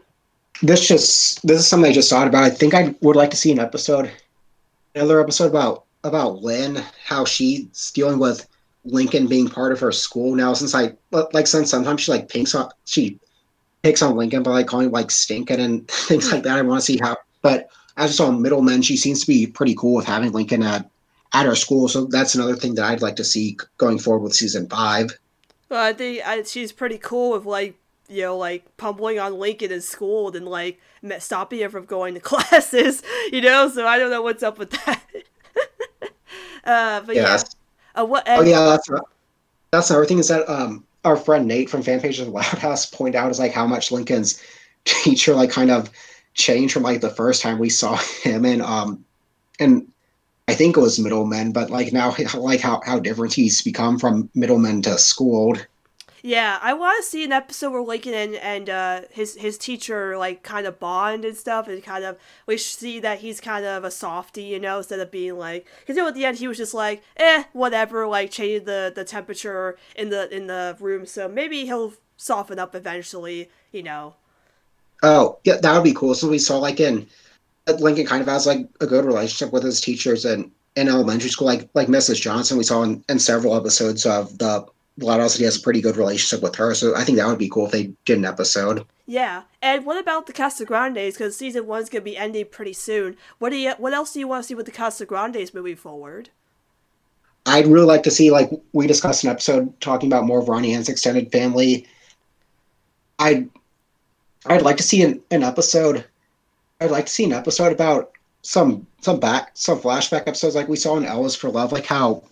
[0.61, 2.43] this just this is something I just thought about.
[2.43, 4.11] I think I would like to see an episode,
[4.93, 8.47] another episode about about Lynn, how she's dealing with
[8.83, 10.53] Lincoln being part of her school now.
[10.53, 13.19] Since I like since sometimes she like pinks on she
[13.85, 16.57] picks on Lincoln by like calling like stinking and things like that.
[16.57, 19.75] I want to see how, but as I saw middlemen, she seems to be pretty
[19.75, 20.89] cool with having Lincoln at
[21.33, 21.87] at our school.
[21.87, 25.11] So that's another thing that I'd like to see going forward with season five.
[25.69, 27.75] Well, I think I, she's pretty cool with like
[28.09, 30.79] you know like pummeling on Lincoln in school and like
[31.19, 33.03] stopping him from going to classes.
[33.31, 35.03] You know, so I don't know what's up with that.
[36.63, 37.37] uh, but yeah.
[37.93, 38.23] Uh, what?
[38.25, 38.89] oh yeah, that's
[39.69, 42.85] that's another thing is that um our friend Nate from Fan Pages of Loud House
[42.85, 44.41] point out is like how much Lincoln's
[44.85, 45.89] teacher like kind of
[46.33, 49.05] changed from like the first time we saw him and um
[49.59, 49.87] and
[50.47, 54.29] I think it was middlemen, but like now, like how how different he's become from
[54.35, 55.65] middlemen to schooled.
[56.25, 60.17] Yeah, I want to see an episode where Lincoln and, and uh, his his teacher
[60.17, 63.83] like kind of bond and stuff, and kind of we see that he's kind of
[63.83, 66.47] a softy, you know, instead of being like because you know at the end he
[66.47, 71.05] was just like eh whatever, like changing the the temperature in the in the room,
[71.05, 74.15] so maybe he'll soften up eventually, you know.
[75.03, 76.15] Oh yeah, that would be cool.
[76.15, 77.05] So we saw like in
[77.77, 81.45] Lincoln kind of has like a good relationship with his teachers and in elementary school,
[81.45, 82.19] like like Mrs.
[82.19, 84.65] Johnson, we saw in, in several episodes of the
[85.01, 86.73] House, he has a pretty good relationship with her.
[86.73, 88.85] So I think that would be cool if they did an episode.
[89.05, 91.13] Yeah, and what about the Casagrandes?
[91.13, 93.17] Because season one's gonna be ending pretty soon.
[93.39, 93.73] What do you?
[93.77, 96.29] What else do you want to see with the Casagrandes moving forward?
[97.45, 100.73] I'd really like to see, like we discussed an episode talking about more of Ronnie
[100.73, 101.85] Anne's extended family.
[103.19, 103.49] I'd
[104.47, 106.05] I'd like to see an, an episode
[106.81, 108.11] I'd like to see an episode about
[108.41, 111.85] some some back some flashback episodes like we saw in L is for Love, like
[111.85, 112.23] how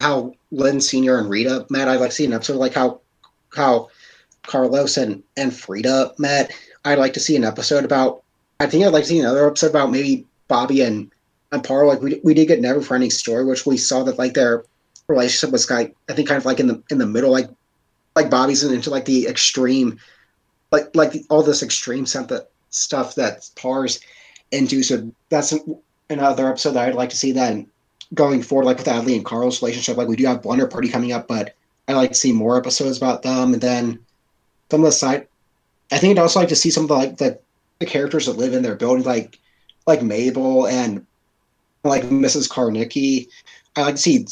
[0.00, 1.88] how Lynn Senior and Rita met.
[1.88, 3.00] I'd like to see an episode like how
[3.54, 3.88] how
[4.42, 6.52] Carlos and and Frida met.
[6.84, 8.22] I'd like to see an episode about.
[8.60, 11.10] I think I'd like to see another episode about maybe Bobby and
[11.52, 11.86] and Par.
[11.86, 14.64] Like we we did get Never Friending Story, which we saw that like their
[15.08, 17.48] relationship was like I think kind of like in the in the middle, like
[18.14, 19.98] like Bobby's into like the extreme,
[20.70, 24.00] like like the, all this extreme stuff that stuff that Par's
[24.52, 24.82] into.
[24.82, 25.54] So that's
[26.08, 27.66] another episode that I'd like to see then
[28.14, 29.96] going forward, like with Adley and Carl's relationship.
[29.96, 31.54] Like we do have Blunder Party coming up, but
[31.88, 33.52] I'd like to see more episodes about them.
[33.52, 33.98] And then
[34.70, 35.26] some of the side,
[35.90, 37.38] I think I'd also like to see some of the like the,
[37.78, 39.38] the characters that live in their building, like
[39.86, 41.06] like Mabel and
[41.84, 42.48] like Mrs.
[42.48, 43.28] Kernicky.
[43.76, 44.26] I like to see.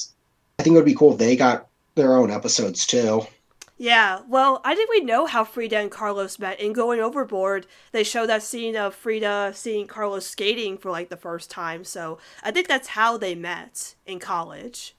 [0.59, 3.27] I think it would be cool if they got their own episodes too.
[3.85, 6.59] Yeah, well, I think we know how Frida and Carlos met.
[6.59, 11.19] In Going Overboard, they show that scene of Frida seeing Carlos skating for like the
[11.19, 11.85] first time.
[11.85, 14.95] So I think that's how they met in college.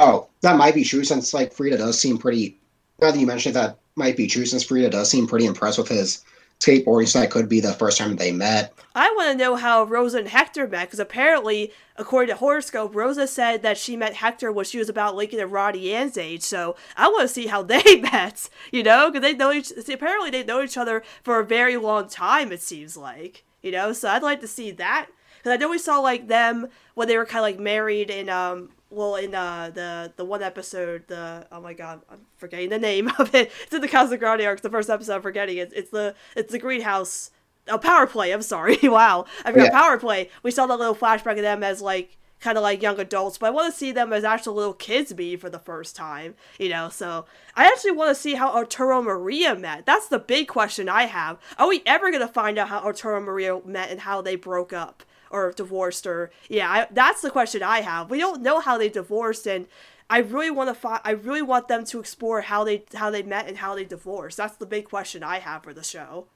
[0.00, 2.58] Oh, that might be true since like Frida does seem pretty.
[2.98, 5.88] Now that you mentioned that might be true since Frida does seem pretty impressed with
[5.88, 6.24] his
[6.60, 8.74] skateboarding, so that could be the first time they met.
[8.94, 13.26] I want to know how Rosa and Hector met because apparently, according to horoscope, Rosa
[13.26, 16.42] said that she met Hector when she was about Lincoln and Roddy Ann's age.
[16.42, 18.48] So I want to see how they met.
[18.72, 19.70] You know, because they know each.
[19.88, 22.52] Apparently, they know each other for a very long time.
[22.52, 23.92] It seems like you know.
[23.92, 27.16] So I'd like to see that because I know we saw like them when they
[27.16, 31.46] were kind of like married in um well in uh the the one episode the
[31.52, 34.70] oh my god I'm forgetting the name of it it's in the Casagrande arc the
[34.70, 37.30] first episode I'm forgetting it it's the it's the greenhouse
[37.68, 39.70] oh power play I'm sorry wow I forgot yeah.
[39.70, 43.00] power play we saw that little flashback of them as like kind of like young
[43.00, 45.96] adults, but I want to see them as actual little kids be for the first
[45.96, 46.88] time, you know.
[46.88, 47.24] So
[47.56, 49.86] I actually want to see how Arturo Maria met.
[49.86, 51.38] That's the big question I have.
[51.58, 55.02] Are we ever gonna find out how Arturo Maria met and how they broke up
[55.30, 56.70] or divorced or yeah?
[56.70, 58.10] I, that's the question I have.
[58.10, 59.66] We don't know how they divorced and.
[60.10, 61.02] I really want to find.
[61.04, 64.38] I really want them to explore how they how they met and how they divorced.
[64.38, 66.28] That's the big question I have for the show.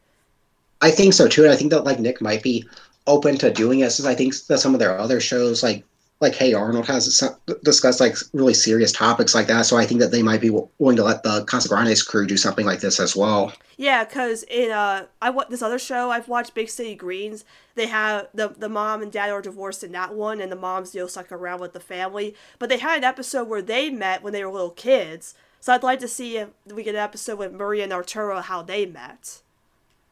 [0.82, 1.44] I think so too.
[1.44, 2.68] And I think that like Nick might be
[3.06, 5.84] open to doing it since I think that some of their other shows like
[6.22, 7.22] like Hey Arnold has
[7.64, 9.66] discussed like really serious topics like that.
[9.66, 12.64] So I think that they might be willing to let the Casagrandes crew do something
[12.64, 13.52] like this as well.
[13.76, 17.44] Yeah, because in uh, I want this other show I've watched, Big City Greens.
[17.74, 20.90] They have the the mom and dad are divorced in that one, and the mom's
[20.90, 22.34] still stuck around with the family.
[22.58, 25.34] But they had an episode where they met when they were little kids.
[25.60, 28.62] So I'd like to see if we get an episode with Maria and Arturo how
[28.62, 29.42] they met.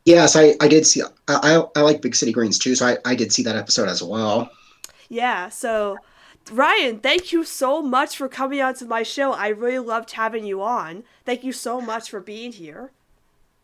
[0.04, 1.02] Yes, I, I did see.
[1.02, 3.88] I, I, I like Big City Greens too, so I, I did see that episode
[3.88, 4.50] as well.
[5.10, 5.98] Yeah, so
[6.50, 9.32] Ryan, thank you so much for coming on to my show.
[9.32, 11.04] I really loved having you on.
[11.26, 12.92] Thank you so much for being here.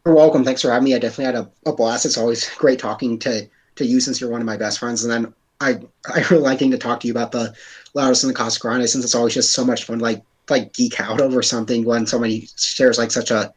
[0.04, 0.44] You're welcome.
[0.44, 0.94] Thanks for having me.
[0.94, 2.04] I definitely had a, a blast.
[2.04, 5.04] It's always great talking to, to you since you're one of my best friends.
[5.04, 5.80] And then I
[6.12, 7.54] I really like getting to talk to you about the
[7.94, 11.20] Loudest and the Casagrande since it's always just so much fun like like geek out
[11.20, 13.52] over something when somebody shares like such a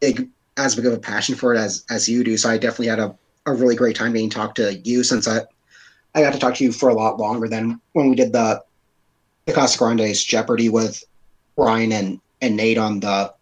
[0.00, 2.36] big as big of a passion for it as as you do.
[2.36, 3.16] So I definitely had a,
[3.46, 5.42] a really great time being talked to you since I
[6.18, 8.62] I got to talk to you for a lot longer than when we did the
[9.46, 11.02] the Casagrande's Jeopardy with
[11.56, 13.32] Ryan and, and Nate on the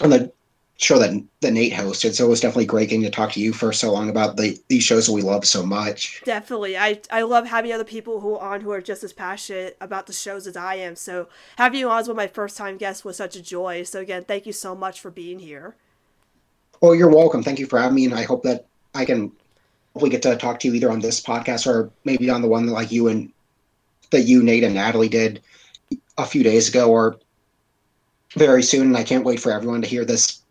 [0.00, 0.32] on the
[0.78, 2.14] show that that Nate hosted.
[2.14, 4.58] So it was definitely great getting to talk to you for so long about the
[4.68, 6.20] these shows that we love so much.
[6.24, 9.76] Definitely, I I love having other people who are on who are just as passionate
[9.80, 10.96] about the shows as I am.
[10.96, 13.84] So having you on as one of my first time guests was such a joy.
[13.84, 15.76] So again, thank you so much for being here.
[16.80, 17.44] Well, you're welcome.
[17.44, 19.30] Thank you for having me, and I hope that I can
[19.92, 22.66] hopefully get to talk to you either on this podcast or maybe on the one
[22.66, 23.32] that like you and
[24.10, 25.42] that you, Nate, and Natalie did
[26.18, 27.18] a few days ago or
[28.34, 28.88] very soon.
[28.88, 30.42] And I can't wait for everyone to hear this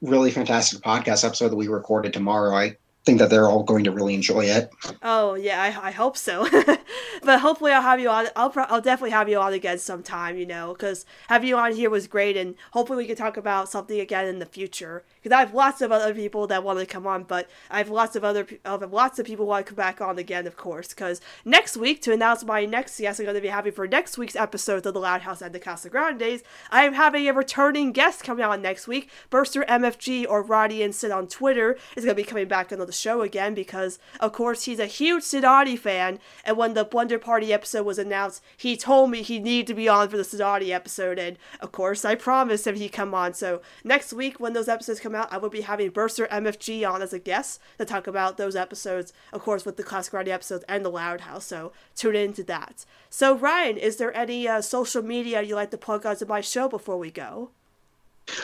[0.00, 2.56] really fantastic podcast episode that we recorded tomorrow.
[2.56, 4.70] I think that they're all going to really enjoy it.
[5.02, 6.48] Oh yeah, I, I hope so.
[7.22, 8.26] but hopefully I'll have you on.
[8.34, 10.36] I'll I'll definitely have you on again sometime.
[10.36, 13.68] You know, because having you on here was great, and hopefully we can talk about
[13.68, 15.04] something again in the future.
[15.22, 17.88] Because I have lots of other people that want to come on, but I have
[17.88, 20.88] lots of other of lots of people want to come back on again, of course.
[20.88, 24.18] Because next week to announce my next guest, I'm going to be having for next
[24.18, 26.42] week's episode of the Loud House and the Casagrandes.
[26.70, 29.10] I am having a returning guest coming on next week.
[29.30, 32.78] Burster MFG or Roddy and Sid on Twitter is going to be coming back on
[32.78, 36.18] the show again because, of course, he's a huge Sidati fan.
[36.44, 39.88] And when the Blender Party episode was announced, he told me he needed to be
[39.88, 41.18] on for the Sidati episode.
[41.18, 43.34] And, of course, I promised him he'd come on.
[43.34, 47.02] So next week, when those episodes come out, I will be having Burster MFG on
[47.02, 50.64] as a guest to talk about those episodes, of course, with the Classic Party episodes
[50.68, 51.44] and the Loud House.
[51.44, 52.84] So tune into that.
[53.10, 56.68] So, Ryan, is there any uh, social media you'd like to plug onto my show
[56.68, 57.50] before we go?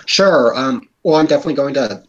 [0.07, 0.57] Sure.
[0.57, 2.03] Um, well, I'm definitely going to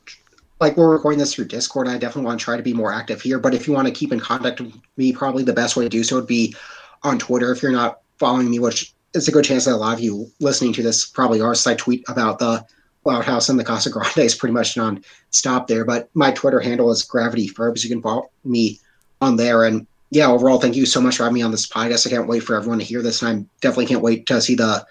[0.64, 3.22] like we're recording this through Discord, I definitely want to try to be more active
[3.22, 3.38] here.
[3.38, 5.90] But if you want to keep in contact with me, probably the best way to
[5.90, 6.56] do so would be
[7.04, 7.52] on Twitter.
[7.52, 10.32] If you're not following me, which is a good chance that a lot of you
[10.40, 12.66] listening to this probably are, so I tweet about the
[13.04, 15.84] Loud House and the Casagrande is pretty much non-stop there.
[15.84, 17.84] But my Twitter handle is Gravity Ferbs.
[17.84, 18.80] You can follow me
[19.20, 19.66] on there.
[19.66, 22.08] And yeah, overall, thank you so much for having me on this podcast.
[22.08, 24.56] I can't wait for everyone to hear this, and I definitely can't wait to see
[24.56, 24.86] the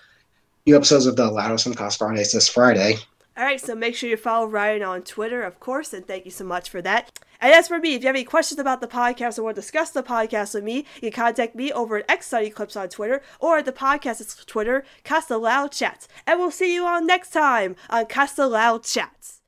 [0.67, 2.97] new episodes of the Loud House and the Casagrande this Friday.
[3.35, 6.31] All right, so make sure you follow Ryan on Twitter, of course, and thank you
[6.31, 7.19] so much for that.
[7.41, 9.63] And as for me, if you have any questions about the podcast or want to
[9.63, 12.89] discuss the podcast with me, you can contact me over at X Study Clips on
[12.89, 16.09] Twitter or at the podcast's Twitter, Casa Loud Chats.
[16.27, 19.42] And we'll see you all next time on Casa Loud Chats.